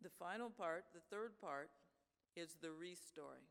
The 0.03 0.11
final 0.18 0.51
part, 0.51 0.84
the 0.92 1.01
third 1.11 1.40
part, 1.40 1.70
is 2.36 2.57
the 2.61 2.68
restory. 2.68 3.49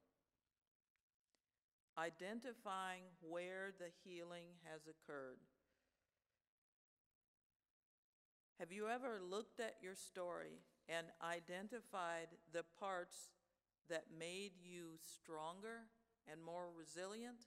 Identifying 1.98 3.04
where 3.22 3.74
the 3.80 3.90
healing 4.04 4.46
has 4.72 4.82
occurred. 4.88 5.40
Have 8.60 8.72
you 8.72 8.88
ever 8.88 9.20
looked 9.20 9.60
at 9.60 9.76
your 9.82 9.96
story 9.96 10.62
and 10.88 11.08
identified 11.24 12.28
the 12.52 12.64
parts 12.80 13.30
that 13.90 14.06
made 14.18 14.52
you 14.62 14.98
stronger 15.02 15.90
and 16.32 16.42
more 16.44 16.68
resilient? 16.78 17.42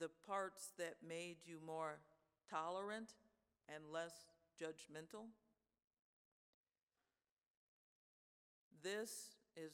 The 0.00 0.10
parts 0.26 0.72
that 0.78 0.96
made 1.06 1.36
you 1.44 1.58
more 1.64 1.98
tolerant 2.50 3.12
and 3.72 3.84
less 3.92 4.12
judgmental? 4.60 5.26
This 8.82 9.36
is 9.56 9.72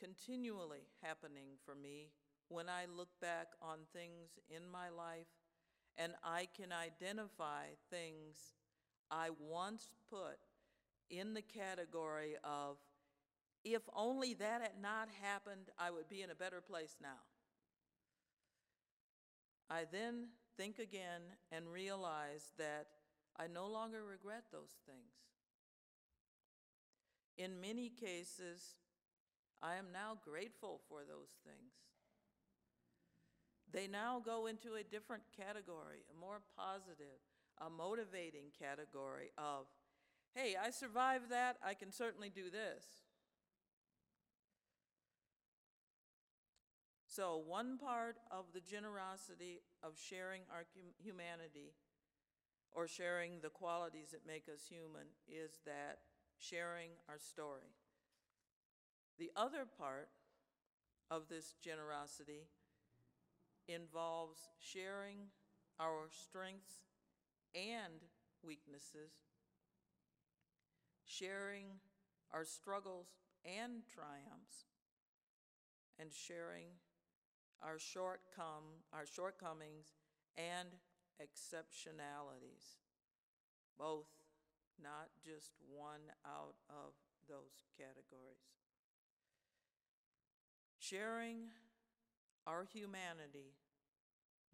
continually 0.00 0.88
happening 1.00 1.50
for 1.64 1.74
me 1.74 2.10
when 2.48 2.68
I 2.68 2.86
look 2.96 3.08
back 3.20 3.48
on 3.60 3.78
things 3.92 4.38
in 4.50 4.68
my 4.70 4.88
life 4.88 5.28
and 5.96 6.12
I 6.24 6.48
can 6.56 6.72
identify 6.72 7.66
things 7.90 8.54
I 9.10 9.28
once 9.38 9.90
put 10.10 10.38
in 11.10 11.34
the 11.34 11.42
category 11.42 12.36
of 12.42 12.78
if 13.64 13.82
only 13.94 14.34
that 14.34 14.60
had 14.62 14.80
not 14.80 15.08
happened, 15.20 15.70
I 15.78 15.90
would 15.90 16.08
be 16.08 16.22
in 16.22 16.30
a 16.30 16.34
better 16.34 16.60
place 16.60 16.96
now. 17.00 17.20
I 19.72 19.84
then 19.90 20.26
think 20.58 20.78
again 20.78 21.22
and 21.50 21.66
realize 21.66 22.52
that 22.58 22.88
I 23.38 23.46
no 23.46 23.66
longer 23.68 24.04
regret 24.04 24.44
those 24.52 24.76
things. 24.86 25.16
In 27.38 27.58
many 27.58 27.88
cases, 27.88 28.74
I 29.62 29.76
am 29.76 29.86
now 29.90 30.18
grateful 30.22 30.82
for 30.90 31.00
those 31.08 31.30
things. 31.46 31.72
They 33.72 33.88
now 33.88 34.20
go 34.22 34.46
into 34.46 34.74
a 34.74 34.82
different 34.82 35.22
category, 35.34 36.04
a 36.14 36.20
more 36.20 36.42
positive, 36.54 37.24
a 37.58 37.70
motivating 37.70 38.52
category 38.58 39.30
of, 39.38 39.64
hey, 40.34 40.54
I 40.62 40.68
survived 40.68 41.30
that, 41.30 41.56
I 41.64 41.72
can 41.72 41.90
certainly 41.90 42.28
do 42.28 42.50
this. 42.50 42.84
So, 47.14 47.42
one 47.46 47.76
part 47.76 48.16
of 48.30 48.46
the 48.54 48.60
generosity 48.62 49.60
of 49.82 49.98
sharing 49.98 50.40
our 50.50 50.64
humanity 50.96 51.74
or 52.72 52.88
sharing 52.88 53.40
the 53.42 53.50
qualities 53.50 54.12
that 54.12 54.26
make 54.26 54.48
us 54.48 54.62
human 54.66 55.04
is 55.28 55.60
that 55.66 55.98
sharing 56.38 56.88
our 57.10 57.18
story. 57.18 57.76
The 59.18 59.30
other 59.36 59.66
part 59.78 60.08
of 61.10 61.28
this 61.28 61.54
generosity 61.62 62.48
involves 63.68 64.48
sharing 64.58 65.28
our 65.78 66.08
strengths 66.08 66.80
and 67.54 68.08
weaknesses, 68.42 69.12
sharing 71.04 71.66
our 72.32 72.46
struggles 72.46 73.08
and 73.44 73.82
triumphs, 73.92 74.64
and 75.98 76.10
sharing 76.10 76.68
our 77.62 77.78
shortcome, 77.78 78.82
our 78.92 79.06
shortcomings 79.06 79.92
and 80.36 80.68
exceptionalities. 81.20 82.80
Both, 83.78 84.08
not 84.82 85.08
just 85.24 85.52
one 85.70 86.12
out 86.26 86.56
of 86.68 86.94
those 87.28 87.64
categories. 87.76 88.42
Sharing 90.78 91.50
our 92.46 92.64
humanity 92.64 93.54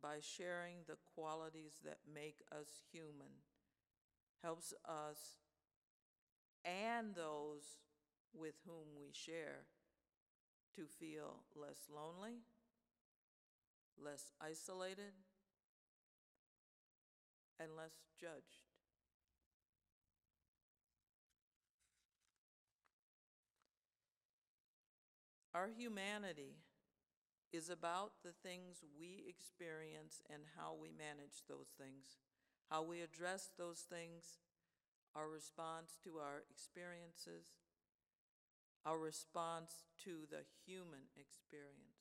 by 0.02 0.18
sharing 0.20 0.76
the 0.86 0.96
qualities 1.14 1.80
that 1.84 1.98
make 2.12 2.42
us 2.52 2.68
human 2.92 3.42
helps 4.42 4.72
us 4.86 5.38
and 6.64 7.14
those 7.14 7.78
with 8.38 8.54
whom 8.66 8.94
we 9.00 9.10
share 9.12 9.64
to 10.76 10.86
feel 10.86 11.40
less 11.56 11.88
lonely, 11.92 12.42
less 14.02 14.32
isolated, 14.40 15.12
and 17.60 17.76
less 17.76 17.92
judged. 18.20 18.68
Our 25.54 25.68
humanity 25.76 26.54
is 27.52 27.70
about 27.70 28.12
the 28.22 28.32
things 28.32 28.84
we 28.98 29.24
experience 29.26 30.22
and 30.30 30.42
how 30.56 30.76
we 30.80 30.90
manage 30.90 31.42
those 31.48 31.72
things, 31.76 32.18
how 32.70 32.82
we 32.82 33.00
address 33.00 33.50
those 33.58 33.80
things, 33.80 34.38
our 35.16 35.28
response 35.28 35.98
to 36.04 36.18
our 36.18 36.44
experiences, 36.50 37.56
our 38.84 38.98
response 38.98 39.84
to 40.04 40.28
the 40.30 40.44
human 40.66 41.10
experience. 41.16 41.97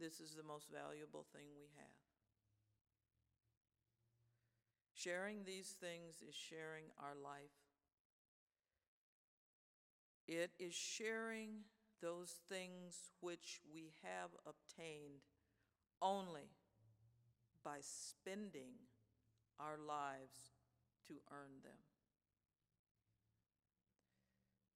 This 0.00 0.18
is 0.18 0.34
the 0.34 0.42
most 0.42 0.68
valuable 0.72 1.26
thing 1.30 1.44
we 1.54 1.68
have. 1.76 1.92
Sharing 4.94 5.44
these 5.44 5.76
things 5.78 6.22
is 6.26 6.34
sharing 6.34 6.86
our 6.98 7.14
life. 7.22 7.52
It 10.26 10.52
is 10.58 10.74
sharing 10.74 11.64
those 12.00 12.36
things 12.48 13.10
which 13.20 13.60
we 13.74 13.92
have 14.02 14.30
obtained 14.46 15.20
only 16.00 16.48
by 17.62 17.78
spending 17.80 18.72
our 19.58 19.76
lives 19.76 20.54
to 21.08 21.14
earn 21.30 21.60
them. 21.62 21.76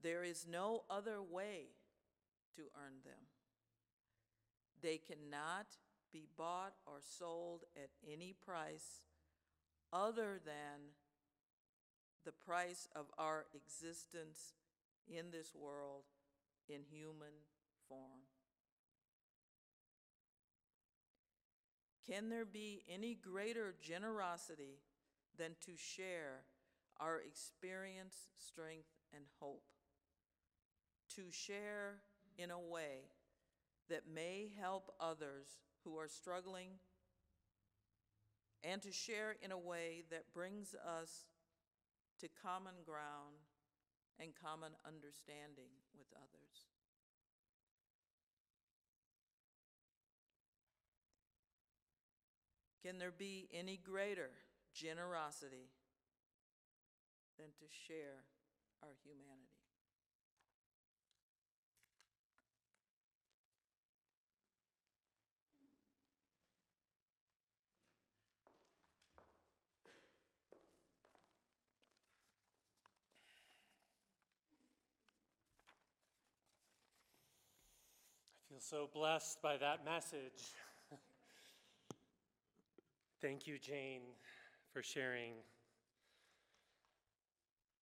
There 0.03 0.23
is 0.23 0.47
no 0.47 0.83
other 0.91 1.23
way 1.23 1.69
to 2.57 2.63
earn 2.77 2.97
them. 3.05 3.34
They 4.85 4.99
cannot 4.99 5.65
be 6.13 6.27
bought 6.37 6.75
or 6.85 6.99
sold 7.01 7.63
at 7.75 7.89
any 8.07 8.35
price 8.45 9.01
other 9.91 10.39
than 10.45 10.93
the 12.27 12.33
price 12.33 12.87
of 12.95 13.07
our 13.17 13.47
existence 13.55 14.53
in 15.09 15.31
this 15.31 15.55
world 15.55 16.03
in 16.69 16.83
human 16.83 17.33
form. 17.89 18.29
Can 22.07 22.29
there 22.29 22.45
be 22.45 22.85
any 22.87 23.15
greater 23.15 23.75
generosity 23.81 24.81
than 25.39 25.53
to 25.65 25.79
share 25.79 26.43
our 27.01 27.23
experience, 27.27 28.29
strength, 28.37 28.93
and 29.15 29.25
hope? 29.41 29.65
To 31.17 31.23
share 31.31 32.01
in 32.37 32.51
a 32.51 32.61
way 32.61 33.14
that 33.89 34.03
may 34.13 34.51
help 34.61 34.93
others 35.01 35.47
who 35.85 35.99
are 35.99 36.09
struggling, 36.09 36.71
and 38.63 38.81
to 38.83 38.91
share 38.91 39.37
in 39.43 39.53
a 39.53 39.59
way 39.59 40.05
that 40.11 40.33
brings 40.33 40.75
us 40.75 41.27
to 42.21 42.29
common 42.43 42.75
ground 42.87 43.45
and 44.19 44.31
common 44.43 44.73
understanding 44.87 45.71
with 45.99 46.07
others. 46.17 46.67
Can 52.83 52.99
there 52.99 53.13
be 53.13 53.49
any 53.53 53.79
greater 53.79 54.31
generosity 54.75 55.71
than 57.39 57.49
to 57.59 57.65
share 57.89 58.25
our 58.83 58.95
humanity? 59.03 59.65
I 78.44 78.44
feel 78.55 78.61
so 78.61 78.89
blessed 78.93 79.43
by 79.43 79.57
that 79.57 79.85
message. 79.85 80.55
Thank 83.21 83.49
you, 83.49 83.59
Jane, 83.59 84.03
for 84.73 84.81
sharing. 84.81 85.33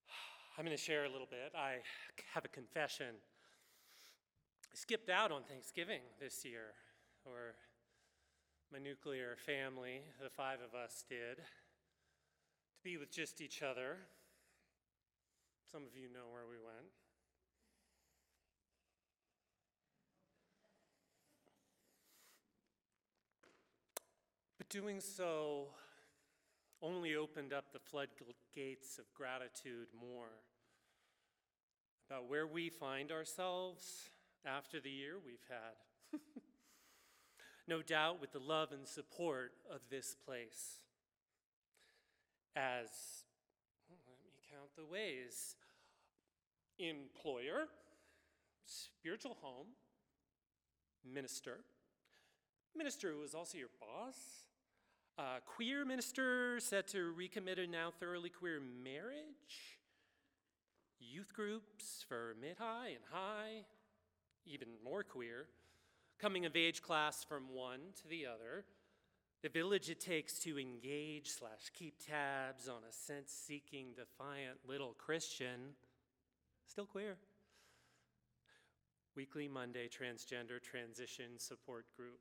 I'm 0.58 0.64
going 0.64 0.74
to 0.74 0.82
share 0.82 1.04
a 1.04 1.10
little 1.10 1.26
bit. 1.28 1.52
I 1.54 1.76
have 2.32 2.46
a 2.46 2.48
confession. 2.48 3.14
I 4.72 4.74
skipped 4.74 5.10
out 5.10 5.30
on 5.30 5.42
Thanksgiving 5.42 6.00
this 6.18 6.42
year, 6.42 6.72
or 7.26 7.54
my 8.72 8.78
nuclear 8.78 9.36
family, 9.44 10.00
the 10.22 10.30
five 10.30 10.60
of 10.66 10.74
us 10.78 11.04
did, 11.06 11.36
to 11.36 12.82
be 12.82 12.96
with 12.96 13.12
just 13.12 13.42
each 13.42 13.62
other. 13.62 13.96
Some 15.70 15.82
of 15.82 15.94
you 15.94 16.08
know 16.08 16.30
where 16.32 16.46
we 16.48 16.56
went. 16.56 17.01
Doing 24.72 25.00
so 25.00 25.66
only 26.80 27.14
opened 27.14 27.52
up 27.52 27.66
the 27.74 27.78
floodgates 27.78 28.98
of 28.98 29.04
gratitude 29.14 29.88
more 30.00 30.30
about 32.08 32.26
where 32.26 32.46
we 32.46 32.70
find 32.70 33.12
ourselves 33.12 34.08
after 34.46 34.80
the 34.80 34.88
year 34.88 35.16
we've 35.22 35.44
had. 35.46 36.18
no 37.68 37.82
doubt 37.82 38.18
with 38.18 38.32
the 38.32 38.38
love 38.38 38.72
and 38.72 38.88
support 38.88 39.52
of 39.70 39.80
this 39.90 40.16
place. 40.24 40.80
As, 42.56 42.88
let 43.90 43.98
me 44.24 44.32
count 44.50 44.70
the 44.74 44.90
ways 44.90 45.56
employer, 46.78 47.68
spiritual 48.64 49.36
home, 49.42 49.66
minister, 51.04 51.58
minister 52.74 53.12
who 53.12 53.22
is 53.22 53.34
also 53.34 53.58
your 53.58 53.68
boss, 53.78 54.16
uh, 55.22 55.38
queer 55.46 55.84
minister 55.84 56.58
set 56.58 56.88
to 56.88 57.14
recommit 57.16 57.62
a 57.62 57.66
now 57.66 57.92
thoroughly 58.00 58.28
queer 58.28 58.60
marriage, 58.82 59.78
youth 60.98 61.32
groups 61.32 62.04
for 62.08 62.34
mid 62.40 62.56
high 62.58 62.88
and 62.88 63.04
high, 63.12 63.64
even 64.44 64.68
more 64.84 65.04
queer, 65.04 65.46
coming 66.18 66.44
of 66.44 66.56
age 66.56 66.82
class 66.82 67.22
from 67.22 67.44
one 67.52 67.80
to 68.00 68.08
the 68.08 68.26
other, 68.26 68.64
the 69.42 69.48
village 69.48 69.88
it 69.90 70.00
takes 70.00 70.40
to 70.40 70.58
engage 70.58 71.30
slash 71.30 71.70
keep 71.72 71.94
tabs 72.04 72.68
on 72.68 72.80
a 72.88 72.92
sense 72.92 73.30
seeking, 73.30 73.88
defiant 73.94 74.58
little 74.66 74.94
Christian, 74.98 75.76
still 76.66 76.86
queer. 76.86 77.16
Weekly 79.14 79.46
Monday 79.46 79.88
transgender 79.88 80.60
transition 80.60 81.38
support 81.38 81.84
group. 81.96 82.20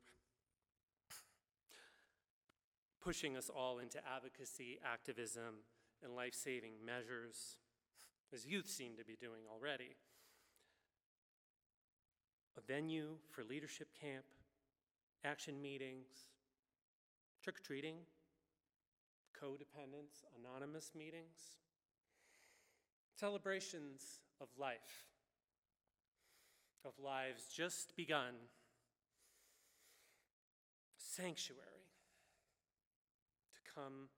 Pushing 3.02 3.36
us 3.36 3.49
all 3.49 3.80
into 3.80 3.99
advocacy, 4.16 4.80
activism, 4.86 5.66
and 6.04 6.16
life 6.16 6.36
saving 6.36 6.74
measures, 6.86 7.58
as 8.34 8.45
youth 8.45 8.70
seem 8.70 8.95
to 8.97 9.04
be 9.04 9.16
doing 9.20 9.41
already. 9.52 9.95
A 12.58 12.62
venue 12.62 13.16
for 13.30 13.43
leadership 13.43 13.89
camp, 13.99 14.26
action 15.24 15.62
meetings, 15.62 16.08
trick 17.43 17.58
or 17.58 17.64
treating, 17.64 17.95
codependence, 19.41 20.24
anonymous 20.39 20.91
meetings, 20.95 21.58
celebrations 23.20 24.20
of 24.39 24.47
life, 24.58 25.06
of 26.86 26.93
lives 27.04 27.45
just 27.52 27.95
begun, 27.95 28.34
sanctuary 30.97 31.80
come 33.72 34.11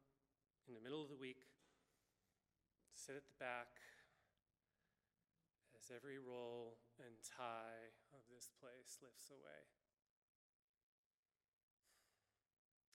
in 0.65 0.73
the 0.73 0.81
middle 0.81 1.05
of 1.05 1.13
the 1.13 1.19
week, 1.19 1.45
sit 2.97 3.13
at 3.13 3.27
the 3.29 3.37
back 3.37 3.77
as 5.77 5.93
every 5.93 6.17
roll 6.17 6.81
and 6.97 7.21
tie 7.21 7.93
of 8.09 8.25
this 8.33 8.49
place 8.57 8.97
lifts 9.03 9.29
away. 9.29 9.69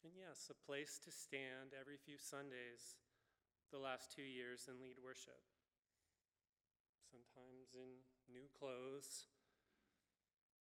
And 0.02 0.14
yes, 0.18 0.50
a 0.50 0.58
place 0.66 0.98
to 1.04 1.10
stand 1.14 1.74
every 1.78 1.98
few 1.98 2.18
Sundays 2.18 2.98
the 3.70 3.78
last 3.78 4.10
two 4.10 4.24
years 4.26 4.66
and 4.66 4.80
lead 4.80 4.98
worship. 4.98 5.42
Sometimes 7.06 7.74
in 7.74 8.02
new 8.26 8.48
clothes, 8.50 9.30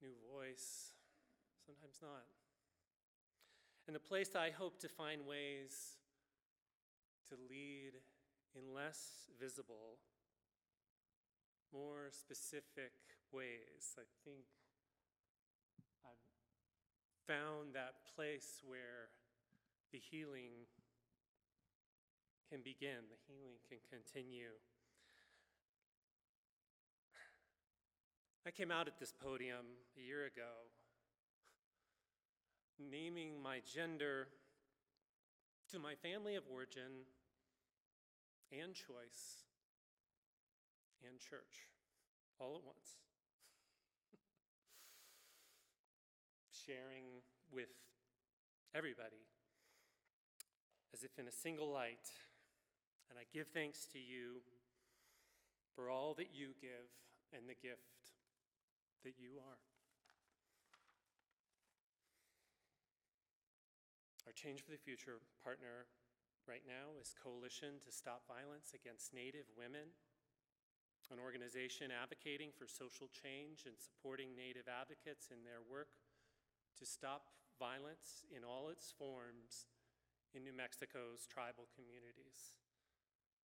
new 0.01 0.13
voice, 0.29 0.93
sometimes 1.65 1.97
not. 2.01 2.36
And 3.87 3.95
a 3.95 3.99
place 3.99 4.35
I 4.35 4.49
hope 4.51 4.79
to 4.81 4.89
find 4.89 5.25
ways 5.25 5.95
to 7.29 7.35
lead 7.49 7.93
in 8.53 8.73
less 8.73 9.29
visible, 9.39 9.99
more 11.73 12.09
specific 12.11 12.91
ways. 13.31 13.95
I 13.97 14.03
think 14.25 14.43
I've 16.03 17.33
found 17.33 17.75
that 17.75 17.93
place 18.13 18.61
where 18.65 19.07
the 19.93 19.99
healing 19.99 20.67
can 22.51 22.59
begin, 22.63 23.07
the 23.09 23.19
healing 23.25 23.55
can 23.69 23.79
continue. 23.89 24.51
I 28.45 28.51
came 28.51 28.71
out 28.71 28.87
at 28.87 28.99
this 28.99 29.13
podium 29.13 29.79
a 29.97 30.01
year 30.01 30.25
ago 30.25 30.71
naming 32.79 33.41
my 33.41 33.61
gender 33.65 34.27
to 35.71 35.79
my 35.79 35.95
family 35.95 36.35
of 36.35 36.43
origin 36.51 37.05
and 38.51 38.73
choice 38.73 39.43
and 41.03 41.19
church 41.19 41.67
all 42.39 42.55
at 42.55 42.63
once. 42.63 42.95
Sharing 46.65 47.21
with 47.51 47.69
everybody 48.73 49.27
as 50.93 51.03
if 51.03 51.19
in 51.19 51.27
a 51.27 51.31
single 51.31 51.71
light. 51.71 52.09
And 53.09 53.19
I 53.19 53.23
give 53.33 53.47
thanks 53.53 53.85
to 53.93 53.99
you 53.99 54.41
for 55.75 55.89
all 55.89 56.13
that 56.15 56.33
you 56.33 56.49
give 56.59 56.91
and 57.33 57.47
the 57.47 57.55
gift 57.55 58.15
that 59.03 59.13
you 59.17 59.37
are. 59.37 59.76
Change 64.37 64.61
for 64.61 64.69
the 64.69 64.77
Future 64.77 65.17
partner 65.41 65.89
right 66.45 66.61
now 66.61 66.93
is 67.01 67.17
Coalition 67.17 67.81
to 67.81 67.89
Stop 67.89 68.21
Violence 68.29 68.69
Against 68.69 69.09
Native 69.09 69.49
Women, 69.57 69.97
an 71.09 71.17
organization 71.17 71.89
advocating 71.89 72.53
for 72.53 72.69
social 72.69 73.09
change 73.09 73.65
and 73.65 73.73
supporting 73.81 74.37
Native 74.37 74.69
advocates 74.69 75.33
in 75.33 75.41
their 75.41 75.65
work 75.65 75.89
to 76.77 76.85
stop 76.85 77.33
violence 77.57 78.29
in 78.29 78.45
all 78.45 78.69
its 78.69 78.93
forms 78.93 79.65
in 80.37 80.45
New 80.45 80.53
Mexico's 80.53 81.25
tribal 81.25 81.65
communities. 81.73 82.53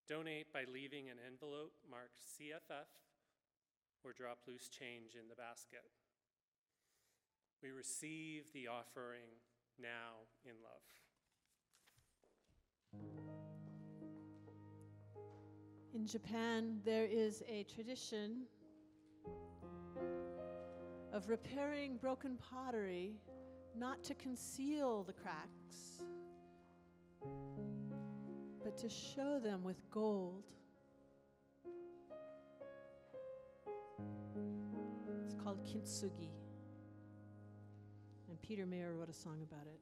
Donate 0.06 0.54
by 0.54 0.70
leaving 0.70 1.10
an 1.10 1.18
envelope 1.18 1.74
marked 1.90 2.22
CFF 2.22 2.94
or 4.06 4.14
drop 4.14 4.46
loose 4.46 4.70
change 4.70 5.18
in 5.18 5.26
the 5.26 5.42
basket. 5.42 5.90
We 7.66 7.74
receive 7.74 8.54
the 8.54 8.70
offering 8.70 9.42
now 9.82 10.28
in 10.46 10.54
love. 10.64 10.82
In 15.94 16.08
Japan, 16.08 16.80
there 16.84 17.06
is 17.06 17.44
a 17.48 17.64
tradition 17.64 18.48
of 21.14 21.30
repairing 21.30 21.98
broken 21.98 22.38
pottery 22.38 23.14
not 23.78 24.04
to 24.04 24.16
conceal 24.16 25.04
the 25.04 25.14
cracks, 25.14 26.04
but 28.64 28.76
to 28.78 28.90
show 28.90 29.40
them 29.40 29.64
with 29.64 29.78
gold. 29.92 30.44
It's 35.24 35.36
called 35.36 35.64
kintsugi. 35.64 36.43
Peter 38.46 38.66
Mayer 38.66 38.94
wrote 38.94 39.10
a 39.10 39.14
song 39.14 39.38
about 39.42 39.66
it. 39.66 39.80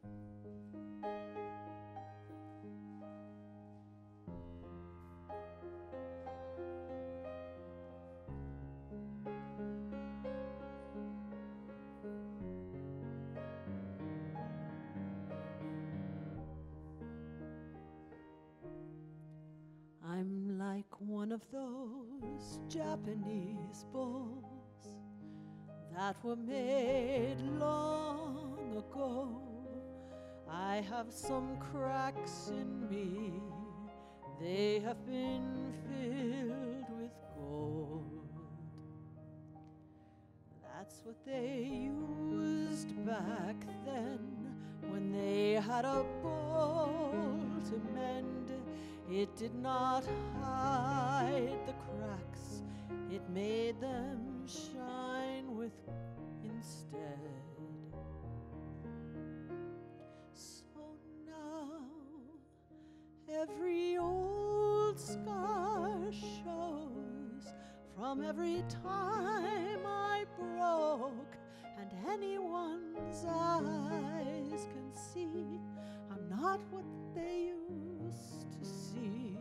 I'm 20.07 20.59
like 20.59 20.85
one 20.99 21.31
of 21.31 21.41
those 21.51 22.59
Japanese 22.69 23.85
bowls 23.91 24.43
that 25.95 26.15
were 26.23 26.35
made 26.35 27.41
long 27.59 28.50
ago. 28.81 29.41
I 30.49 30.83
have 30.89 31.11
some 31.11 31.57
cracks 31.57 32.49
in 32.49 32.89
me, 32.89 33.33
they 34.39 34.79
have 34.79 35.05
been 35.05 35.73
filled 35.85 36.89
with 36.99 37.15
gold. 37.35 38.27
That's 40.63 41.01
what 41.05 41.15
they 41.25 41.89
used 42.31 42.93
back 43.05 43.55
then 43.85 44.19
when 44.89 45.11
they 45.11 45.53
had 45.53 45.85
a 45.85 46.03
bowl 46.21 47.29
to 47.69 47.93
mend. 47.93 48.51
It 49.09 49.35
did 49.37 49.55
not 49.55 50.03
hide 50.41 51.59
the 51.65 51.73
cracks, 51.85 52.63
it 53.11 53.21
made 53.29 53.79
them 53.79 54.45
shine 54.47 55.55
with 55.55 55.77
instead. 56.43 57.60
Every 63.39 63.97
old 63.97 64.99
scar 64.99 66.11
shows 66.11 67.53
from 67.95 68.21
every 68.23 68.63
time 68.83 69.79
I 69.85 70.25
broke, 70.37 71.37
and 71.79 71.89
anyone's 72.11 73.25
eyes 73.25 74.67
can 74.73 74.93
see 74.93 75.61
I'm 76.11 76.27
not 76.29 76.59
what 76.71 76.83
they 77.15 77.49
used 77.49 78.51
to 78.59 78.65
see. 78.65 79.37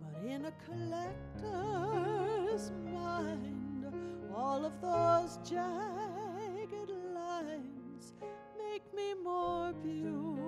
But 0.00 0.14
in 0.24 0.44
a 0.44 0.52
collector's 0.66 2.70
mind, 2.92 3.86
all 4.34 4.64
of 4.64 4.80
those 4.80 5.38
jagged 5.48 6.90
lines 7.14 8.14
make 8.56 8.94
me 8.94 9.14
more 9.22 9.72
beautiful, 9.72 10.43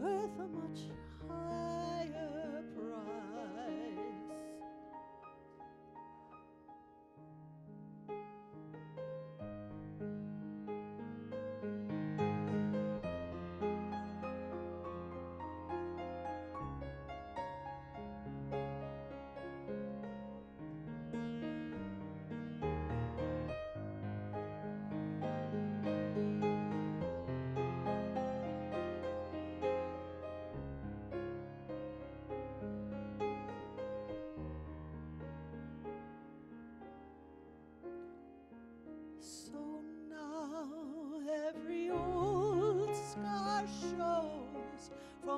worth 0.00 0.38
a 0.38 0.46
much 0.56 0.80
higher 1.28 2.57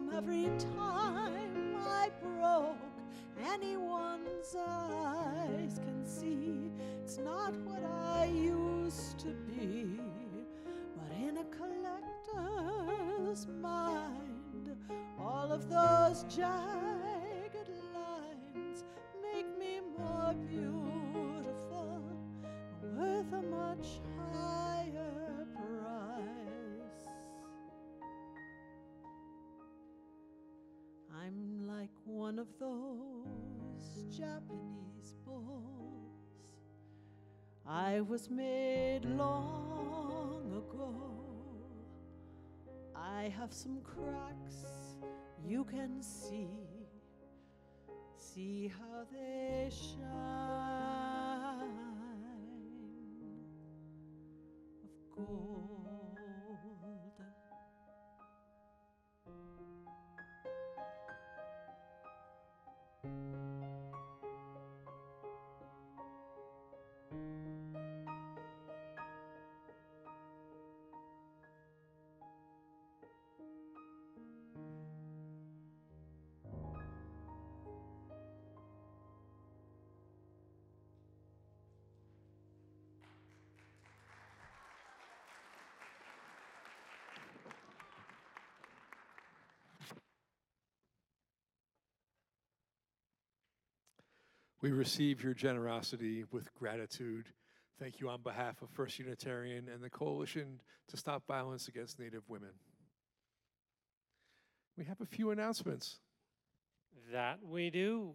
from 0.00 0.16
every 0.16 0.48
time 0.58 1.76
I 1.76 2.08
broke 2.22 2.78
anyone's 3.52 4.56
eyes. 4.56 5.78
Can 5.84 6.06
see 6.06 6.70
it's 7.02 7.18
not 7.18 7.52
what 7.64 7.84
I 7.84 8.26
used 8.26 9.18
to 9.20 9.34
be, 9.48 10.00
but 10.96 11.10
in 11.16 11.38
a 11.38 11.44
collector's 11.44 13.46
mind, 13.60 14.76
all 15.18 15.52
of 15.52 15.68
those 15.68 16.24
jagged 16.34 17.70
lines 17.94 18.84
make 19.22 19.46
me 19.58 19.80
more 19.98 20.34
beautiful, 20.48 22.02
worth 22.96 23.32
a 23.32 23.42
much 23.42 24.00
like 31.90 32.02
one 32.04 32.38
of 32.38 32.46
those 32.58 34.16
Japanese 34.16 35.14
bulls. 35.24 36.12
I 37.66 38.00
was 38.00 38.30
made 38.30 39.04
long 39.04 40.42
ago. 40.56 40.94
I 42.94 43.32
have 43.38 43.52
some 43.52 43.80
cracks 43.82 44.64
you 45.46 45.64
can 45.64 46.02
see. 46.02 46.48
See 48.16 48.70
how 48.78 49.04
they 49.12 49.70
shine 49.70 50.00
of 54.84 55.16
gold. 55.16 55.79
We 94.62 94.72
receive 94.72 95.24
your 95.24 95.32
generosity 95.32 96.24
with 96.30 96.54
gratitude. 96.54 97.28
Thank 97.78 97.98
you 97.98 98.10
on 98.10 98.20
behalf 98.20 98.60
of 98.60 98.68
First 98.68 98.98
Unitarian 98.98 99.68
and 99.72 99.82
the 99.82 99.88
Coalition 99.88 100.60
to 100.88 100.98
Stop 100.98 101.26
Violence 101.26 101.66
Against 101.66 101.98
Native 101.98 102.28
Women. 102.28 102.50
We 104.76 104.84
have 104.84 105.00
a 105.00 105.06
few 105.06 105.30
announcements. 105.30 106.00
That 107.10 107.38
we 107.42 107.70
do. 107.70 108.12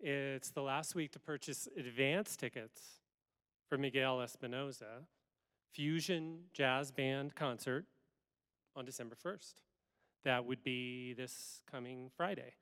It's 0.00 0.50
the 0.50 0.60
last 0.60 0.94
week 0.94 1.12
to 1.12 1.18
purchase 1.18 1.66
advance 1.78 2.36
tickets 2.36 2.82
for 3.70 3.78
Miguel 3.78 4.18
Espinoza 4.18 5.06
Fusion 5.72 6.40
Jazz 6.52 6.92
Band 6.92 7.34
concert 7.34 7.86
on 8.76 8.84
December 8.84 9.16
1st. 9.24 9.54
That 10.24 10.44
would 10.44 10.62
be 10.62 11.14
this 11.14 11.62
coming 11.70 12.10
Friday. 12.14 12.52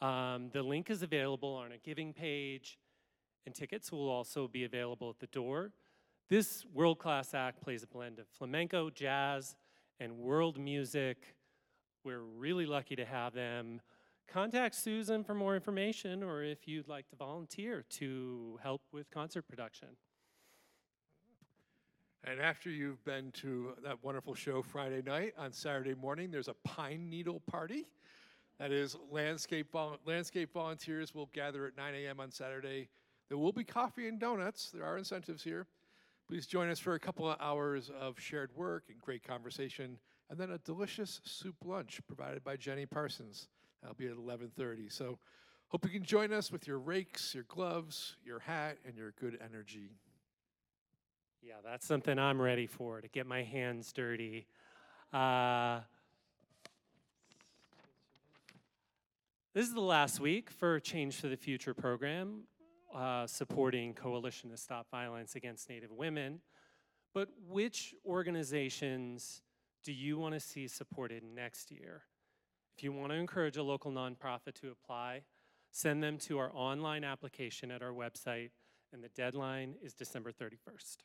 Um, 0.00 0.50
the 0.52 0.62
link 0.62 0.90
is 0.90 1.02
available 1.02 1.54
on 1.54 1.72
a 1.72 1.78
giving 1.78 2.12
page, 2.12 2.78
and 3.46 3.54
tickets 3.54 3.90
will 3.90 4.08
also 4.08 4.46
be 4.46 4.64
available 4.64 5.08
at 5.10 5.18
the 5.18 5.26
door. 5.28 5.72
This 6.28 6.66
world 6.74 6.98
class 6.98 7.34
act 7.34 7.62
plays 7.62 7.82
a 7.82 7.86
blend 7.86 8.18
of 8.18 8.26
flamenco, 8.28 8.90
jazz, 8.90 9.56
and 10.00 10.18
world 10.18 10.58
music. 10.58 11.36
We're 12.04 12.22
really 12.22 12.66
lucky 12.66 12.96
to 12.96 13.04
have 13.04 13.32
them. 13.32 13.80
Contact 14.28 14.74
Susan 14.74 15.22
for 15.22 15.34
more 15.34 15.54
information 15.54 16.22
or 16.22 16.42
if 16.42 16.66
you'd 16.66 16.88
like 16.88 17.08
to 17.10 17.16
volunteer 17.16 17.84
to 17.90 18.58
help 18.62 18.82
with 18.92 19.08
concert 19.10 19.42
production. 19.48 19.88
And 22.24 22.40
after 22.40 22.70
you've 22.70 23.04
been 23.04 23.30
to 23.32 23.74
that 23.84 24.02
wonderful 24.02 24.34
show 24.34 24.60
Friday 24.60 25.00
night, 25.00 25.34
on 25.38 25.52
Saturday 25.52 25.94
morning, 25.94 26.32
there's 26.32 26.48
a 26.48 26.56
pine 26.64 27.08
needle 27.08 27.40
party. 27.46 27.86
That 28.58 28.72
is, 28.72 28.96
landscape, 29.10 29.70
vol- 29.70 29.98
landscape 30.06 30.52
volunteers 30.52 31.14
will 31.14 31.28
gather 31.32 31.66
at 31.66 31.76
9 31.76 31.94
a.m. 31.94 32.20
on 32.20 32.30
Saturday. 32.30 32.88
There 33.28 33.36
will 33.36 33.52
be 33.52 33.64
coffee 33.64 34.08
and 34.08 34.18
donuts. 34.18 34.70
There 34.70 34.84
are 34.84 34.96
incentives 34.96 35.42
here. 35.42 35.66
Please 36.26 36.46
join 36.46 36.68
us 36.70 36.78
for 36.78 36.94
a 36.94 36.98
couple 36.98 37.30
of 37.30 37.36
hours 37.40 37.90
of 38.00 38.18
shared 38.18 38.50
work 38.56 38.84
and 38.88 39.00
great 39.00 39.22
conversation, 39.22 39.98
and 40.30 40.38
then 40.38 40.50
a 40.50 40.58
delicious 40.58 41.20
soup 41.24 41.56
lunch 41.64 42.00
provided 42.06 42.42
by 42.42 42.56
Jenny 42.56 42.86
Parsons. 42.86 43.48
That'll 43.80 43.94
be 43.94 44.06
at 44.06 44.16
11:30. 44.16 44.88
So, 44.90 45.18
hope 45.68 45.84
you 45.84 45.90
can 45.90 46.02
join 46.02 46.32
us 46.32 46.50
with 46.50 46.66
your 46.66 46.78
rakes, 46.78 47.34
your 47.34 47.44
gloves, 47.44 48.16
your 48.24 48.40
hat, 48.40 48.78
and 48.84 48.96
your 48.96 49.12
good 49.12 49.38
energy. 49.40 49.90
Yeah, 51.42 51.56
that's 51.64 51.86
something 51.86 52.18
I'm 52.18 52.40
ready 52.40 52.66
for 52.66 53.00
to 53.00 53.08
get 53.08 53.26
my 53.26 53.44
hands 53.44 53.92
dirty. 53.92 54.48
Uh, 55.12 55.80
this 59.56 59.68
is 59.68 59.72
the 59.72 59.80
last 59.80 60.20
week 60.20 60.50
for 60.50 60.78
Change 60.78 61.14
for 61.14 61.28
the 61.28 61.36
Future 61.36 61.72
program, 61.72 62.42
uh, 62.94 63.26
supporting 63.26 63.94
Coalition 63.94 64.50
to 64.50 64.56
Stop 64.58 64.86
Violence 64.90 65.34
Against 65.34 65.70
Native 65.70 65.90
Women. 65.90 66.40
But 67.14 67.30
which 67.48 67.94
organizations 68.04 69.40
do 69.82 69.94
you 69.94 70.18
want 70.18 70.34
to 70.34 70.40
see 70.40 70.68
supported 70.68 71.22
next 71.22 71.70
year? 71.70 72.02
If 72.76 72.84
you 72.84 72.92
want 72.92 73.12
to 73.12 73.16
encourage 73.16 73.56
a 73.56 73.62
local 73.62 73.90
nonprofit 73.90 74.60
to 74.60 74.72
apply, 74.72 75.22
send 75.70 76.02
them 76.02 76.18
to 76.18 76.36
our 76.36 76.50
online 76.52 77.02
application 77.02 77.70
at 77.70 77.80
our 77.82 77.92
website, 77.92 78.50
and 78.92 79.02
the 79.02 79.08
deadline 79.16 79.76
is 79.82 79.94
December 79.94 80.32
31st. 80.32 80.98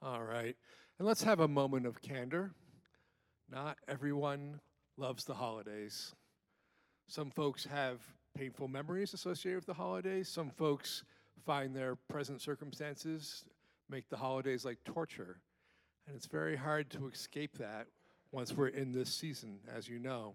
All 0.00 0.22
right. 0.22 0.54
And 1.00 1.08
let's 1.08 1.24
have 1.24 1.40
a 1.40 1.48
moment 1.48 1.86
of 1.86 2.00
candor. 2.00 2.52
Not 3.50 3.78
everyone 3.88 4.60
loves 4.98 5.24
the 5.24 5.34
holidays. 5.34 6.14
Some 7.06 7.30
folks 7.30 7.64
have 7.64 8.00
painful 8.36 8.68
memories 8.68 9.14
associated 9.14 9.58
with 9.58 9.66
the 9.66 9.74
holidays. 9.74 10.28
Some 10.28 10.50
folks 10.50 11.04
find 11.46 11.74
their 11.74 11.94
present 11.94 12.42
circumstances 12.42 13.44
make 13.88 14.08
the 14.08 14.16
holidays 14.16 14.64
like 14.64 14.84
torture. 14.84 15.40
And 16.06 16.16
it's 16.16 16.26
very 16.26 16.56
hard 16.56 16.90
to 16.90 17.08
escape 17.08 17.58
that 17.58 17.86
once 18.32 18.52
we're 18.52 18.68
in 18.68 18.92
this 18.92 19.12
season, 19.12 19.60
as 19.74 19.88
you 19.88 19.98
know. 19.98 20.34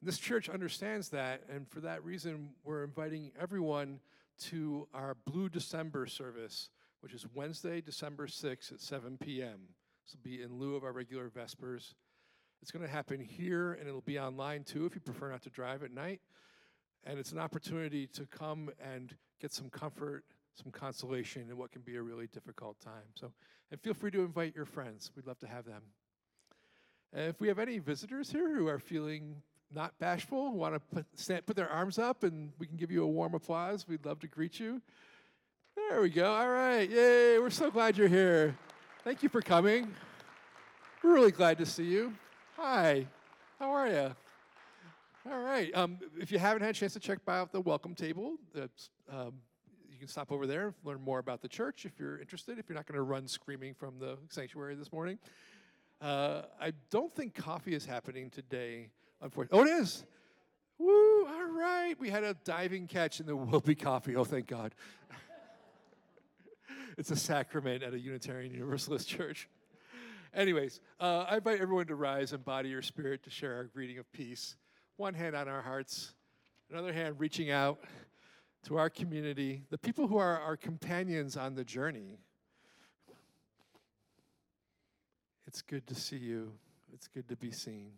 And 0.00 0.08
this 0.08 0.18
church 0.18 0.48
understands 0.48 1.08
that, 1.10 1.42
and 1.48 1.68
for 1.68 1.80
that 1.80 2.04
reason, 2.04 2.50
we're 2.64 2.84
inviting 2.84 3.32
everyone 3.40 4.00
to 4.40 4.88
our 4.92 5.16
Blue 5.26 5.48
December 5.48 6.06
service, 6.06 6.68
which 7.00 7.14
is 7.14 7.26
Wednesday, 7.34 7.80
December 7.80 8.26
6th 8.26 8.72
at 8.72 8.80
7 8.80 9.16
p.m. 9.18 9.68
This 10.04 10.14
will 10.14 10.30
be 10.30 10.42
in 10.42 10.58
lieu 10.58 10.74
of 10.74 10.84
our 10.84 10.92
regular 10.92 11.28
Vespers. 11.30 11.94
It's 12.62 12.70
going 12.70 12.84
to 12.84 12.90
happen 12.90 13.18
here, 13.18 13.72
and 13.72 13.88
it'll 13.88 14.00
be 14.02 14.20
online 14.20 14.62
too 14.62 14.86
if 14.86 14.94
you 14.94 15.00
prefer 15.00 15.30
not 15.30 15.42
to 15.42 15.50
drive 15.50 15.82
at 15.82 15.90
night. 15.92 16.20
And 17.04 17.18
it's 17.18 17.32
an 17.32 17.40
opportunity 17.40 18.06
to 18.06 18.24
come 18.26 18.70
and 18.80 19.12
get 19.40 19.52
some 19.52 19.68
comfort, 19.68 20.22
some 20.54 20.70
consolation 20.70 21.48
in 21.50 21.56
what 21.56 21.72
can 21.72 21.82
be 21.82 21.96
a 21.96 22.02
really 22.02 22.28
difficult 22.28 22.78
time. 22.80 23.10
So, 23.16 23.32
and 23.72 23.80
feel 23.80 23.94
free 23.94 24.12
to 24.12 24.20
invite 24.20 24.54
your 24.54 24.64
friends. 24.64 25.10
We'd 25.16 25.26
love 25.26 25.40
to 25.40 25.48
have 25.48 25.64
them. 25.64 25.82
And 27.12 27.28
if 27.28 27.40
we 27.40 27.48
have 27.48 27.58
any 27.58 27.78
visitors 27.78 28.30
here 28.30 28.54
who 28.54 28.68
are 28.68 28.78
feeling 28.78 29.42
not 29.74 29.98
bashful, 29.98 30.52
want 30.52 30.74
to 30.74 30.80
put, 30.80 31.06
stand, 31.14 31.44
put 31.46 31.56
their 31.56 31.68
arms 31.68 31.98
up, 31.98 32.22
and 32.22 32.52
we 32.60 32.68
can 32.68 32.76
give 32.76 32.92
you 32.92 33.02
a 33.02 33.08
warm 33.08 33.34
applause, 33.34 33.88
we'd 33.88 34.06
love 34.06 34.20
to 34.20 34.28
greet 34.28 34.60
you. 34.60 34.80
There 35.74 36.00
we 36.00 36.10
go. 36.10 36.32
All 36.32 36.48
right. 36.48 36.88
Yay. 36.88 37.40
We're 37.40 37.50
so 37.50 37.72
glad 37.72 37.96
you're 37.96 38.06
here. 38.06 38.56
Thank 39.02 39.24
you 39.24 39.28
for 39.28 39.42
coming. 39.42 39.92
We're 41.02 41.14
really 41.14 41.32
glad 41.32 41.58
to 41.58 41.66
see 41.66 41.84
you. 41.84 42.12
Hi. 42.56 43.06
How 43.58 43.70
are 43.70 43.88
you? 43.88 44.14
All 45.30 45.40
right. 45.40 45.74
Um, 45.74 45.98
if 46.20 46.30
you 46.30 46.38
haven't 46.38 46.62
had 46.62 46.76
a 46.76 46.78
chance 46.78 46.92
to 46.92 47.00
check 47.00 47.24
by 47.24 47.38
out 47.38 47.50
the 47.50 47.62
welcome 47.62 47.94
table, 47.94 48.34
um, 49.10 49.32
you 49.90 49.98
can 49.98 50.06
stop 50.06 50.30
over 50.30 50.46
there, 50.46 50.66
and 50.66 50.74
learn 50.84 51.00
more 51.00 51.18
about 51.18 51.40
the 51.40 51.48
church 51.48 51.86
if 51.86 51.98
you're 51.98 52.18
interested, 52.18 52.58
if 52.58 52.68
you're 52.68 52.76
not 52.76 52.86
going 52.86 52.96
to 52.96 53.02
run 53.02 53.26
screaming 53.26 53.72
from 53.72 53.98
the 53.98 54.18
sanctuary 54.28 54.74
this 54.74 54.92
morning. 54.92 55.18
Uh, 56.02 56.42
I 56.60 56.74
don't 56.90 57.14
think 57.14 57.34
coffee 57.34 57.74
is 57.74 57.86
happening 57.86 58.28
today, 58.28 58.90
unfortunately. 59.22 59.58
Oh, 59.58 59.64
it 59.64 59.80
is. 59.80 60.04
Woo! 60.76 61.26
All 61.26 61.50
right. 61.58 61.94
We 61.98 62.10
had 62.10 62.22
a 62.22 62.34
diving 62.44 62.86
catch 62.86 63.18
and 63.18 63.26
there 63.26 63.36
will 63.36 63.60
be 63.60 63.74
coffee. 63.74 64.14
Oh, 64.14 64.24
thank 64.24 64.46
God. 64.46 64.74
it's 66.98 67.10
a 67.10 67.16
sacrament 67.16 67.82
at 67.82 67.94
a 67.94 67.98
Unitarian 67.98 68.52
Universalist 68.52 69.08
church. 69.08 69.48
Anyways, 70.34 70.80
uh, 70.98 71.26
I 71.28 71.36
invite 71.36 71.60
everyone 71.60 71.86
to 71.88 71.94
rise 71.94 72.32
and 72.32 72.42
body 72.42 72.70
your 72.70 72.80
spirit 72.80 73.22
to 73.24 73.30
share 73.30 73.54
our 73.54 73.64
greeting 73.64 73.98
of 73.98 74.10
peace. 74.12 74.56
One 74.96 75.12
hand 75.12 75.36
on 75.36 75.46
our 75.46 75.60
hearts, 75.60 76.14
another 76.70 76.92
hand 76.92 77.16
reaching 77.18 77.50
out 77.50 77.80
to 78.64 78.78
our 78.78 78.88
community, 78.88 79.64
the 79.70 79.76
people 79.76 80.06
who 80.06 80.16
are 80.16 80.40
our 80.40 80.56
companions 80.56 81.36
on 81.36 81.54
the 81.54 81.64
journey. 81.64 82.18
It's 85.46 85.60
good 85.60 85.86
to 85.88 85.94
see 85.94 86.16
you. 86.16 86.52
It's 86.94 87.08
good 87.08 87.28
to 87.28 87.36
be 87.36 87.50
seen. 87.50 87.92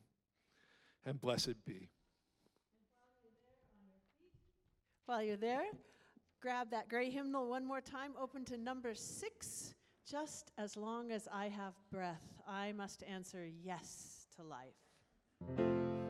And 1.07 1.21
blessed 1.21 1.65
be. 1.65 1.89
While 5.07 5.23
you're 5.23 5.37
there, 5.37 5.65
grab 6.41 6.71
that 6.71 6.89
gray 6.89 7.11
hymnal 7.11 7.49
one 7.49 7.65
more 7.65 7.83
time, 7.83 8.13
open 8.21 8.45
to 8.47 8.57
number 8.57 8.95
six. 8.95 9.75
Just 10.11 10.53
as 10.59 10.77
long 10.77 11.11
as 11.11 11.27
I 11.33 11.49
have 11.49 11.73
breath, 11.91 12.43
I 12.47 12.73
must 12.73 13.03
answer 13.05 13.47
yes 13.47 14.27
to 14.37 14.43
life. 14.43 16.04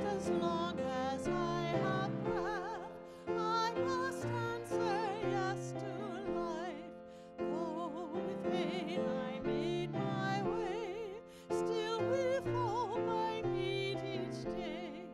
Long 0.00 0.78
as 0.78 1.26
I 1.26 1.62
have 1.82 2.24
breath, 2.24 2.92
I 3.26 3.72
must 3.84 4.24
answer 4.24 5.08
yes 5.28 5.72
to 5.72 6.30
life. 6.38 6.94
With 8.14 8.52
vain 8.52 9.00
I 9.00 9.40
made 9.40 9.92
my 9.92 10.42
way, 10.42 11.20
still 11.50 12.00
with 12.08 12.46
hope 12.46 13.08
I 13.08 13.40
need 13.40 13.98
each 14.04 14.44
day. 14.54 15.06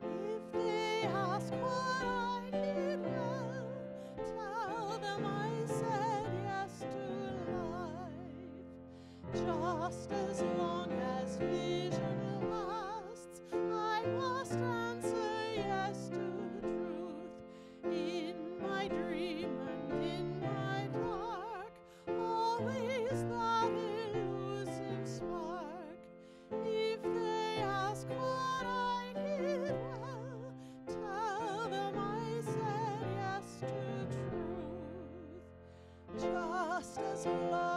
If 0.00 0.52
they 0.52 1.08
ask 1.08 1.50
what 1.54 2.04
I 2.06 2.50
did 2.52 3.00
well, 3.02 3.66
tell 4.16 4.98
them 5.00 5.26
I 5.26 5.66
said 5.66 6.30
yes 6.44 6.78
to 6.80 7.02
life, 7.64 9.44
just 9.88 10.12
as 10.12 10.40
Just 36.80 36.98
as 36.98 37.26
long 37.26 37.69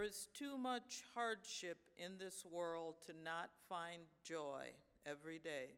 There 0.00 0.08
is 0.08 0.28
too 0.32 0.56
much 0.56 1.02
hardship 1.14 1.76
in 1.98 2.12
this 2.16 2.42
world 2.50 2.94
to 3.06 3.12
not 3.22 3.50
find 3.68 4.00
joy 4.24 4.68
every 5.04 5.38
day. 5.38 5.74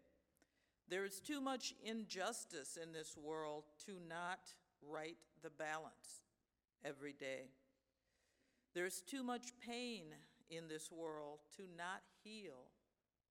There 0.89 1.05
is 1.05 1.18
too 1.18 1.41
much 1.41 1.75
injustice 1.85 2.79
in 2.81 2.93
this 2.93 3.16
world 3.16 3.64
to 3.87 3.95
not 4.09 4.39
right 4.89 5.16
the 5.43 5.51
balance 5.51 6.23
every 6.85 7.14
day. 7.14 7.49
There's 8.77 9.01
too 9.01 9.25
much 9.25 9.59
pain 9.59 10.05
in 10.49 10.68
this 10.68 10.93
world 10.93 11.41
to 11.57 11.62
not 11.77 12.03
heal 12.23 12.70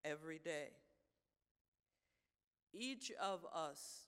every 0.04 0.39
day. 0.39 0.72
Each 2.74 3.14
of 3.18 3.46
us 3.56 4.08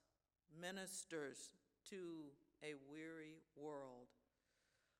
ministers 0.62 1.50
to 1.92 2.26
a 2.62 2.74
weary 2.92 3.40
world. 3.56 4.08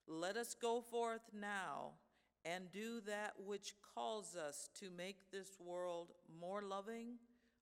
Let 0.08 0.38
us 0.38 0.54
go 0.54 0.82
forth 0.82 1.22
now 1.34 1.92
and 2.46 2.72
do 2.72 3.02
that 3.08 3.34
which 3.46 3.74
calls 3.96 4.36
us 4.36 4.70
to 4.80 4.90
make 4.90 5.32
this 5.32 5.58
world 5.60 6.10
more 6.40 6.62
loving, 6.62 7.16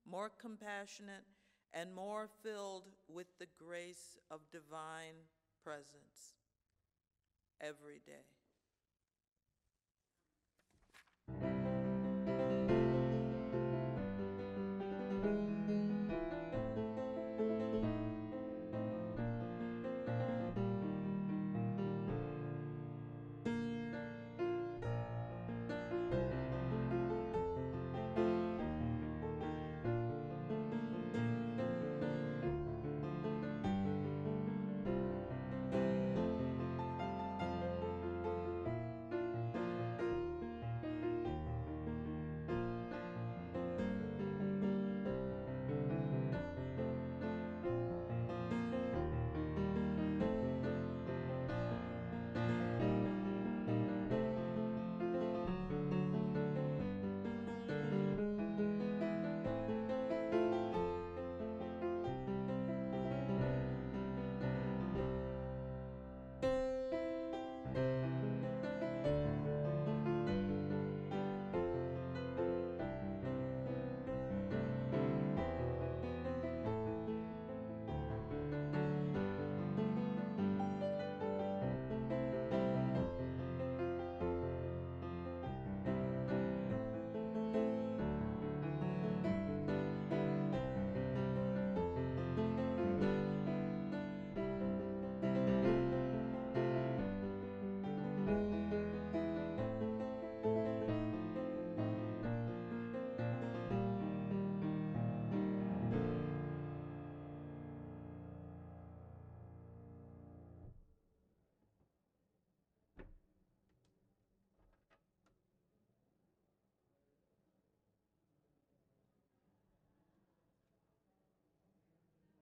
more 0.10 0.32
compassionate, 0.40 1.26
and 1.74 1.94
more 1.94 2.30
filled 2.44 2.90
with 3.08 3.28
the 3.40 3.48
grace 3.58 4.18
of 4.30 4.40
divine 4.52 5.16
presence 5.64 6.36
every 7.62 8.02
day. 8.06 8.26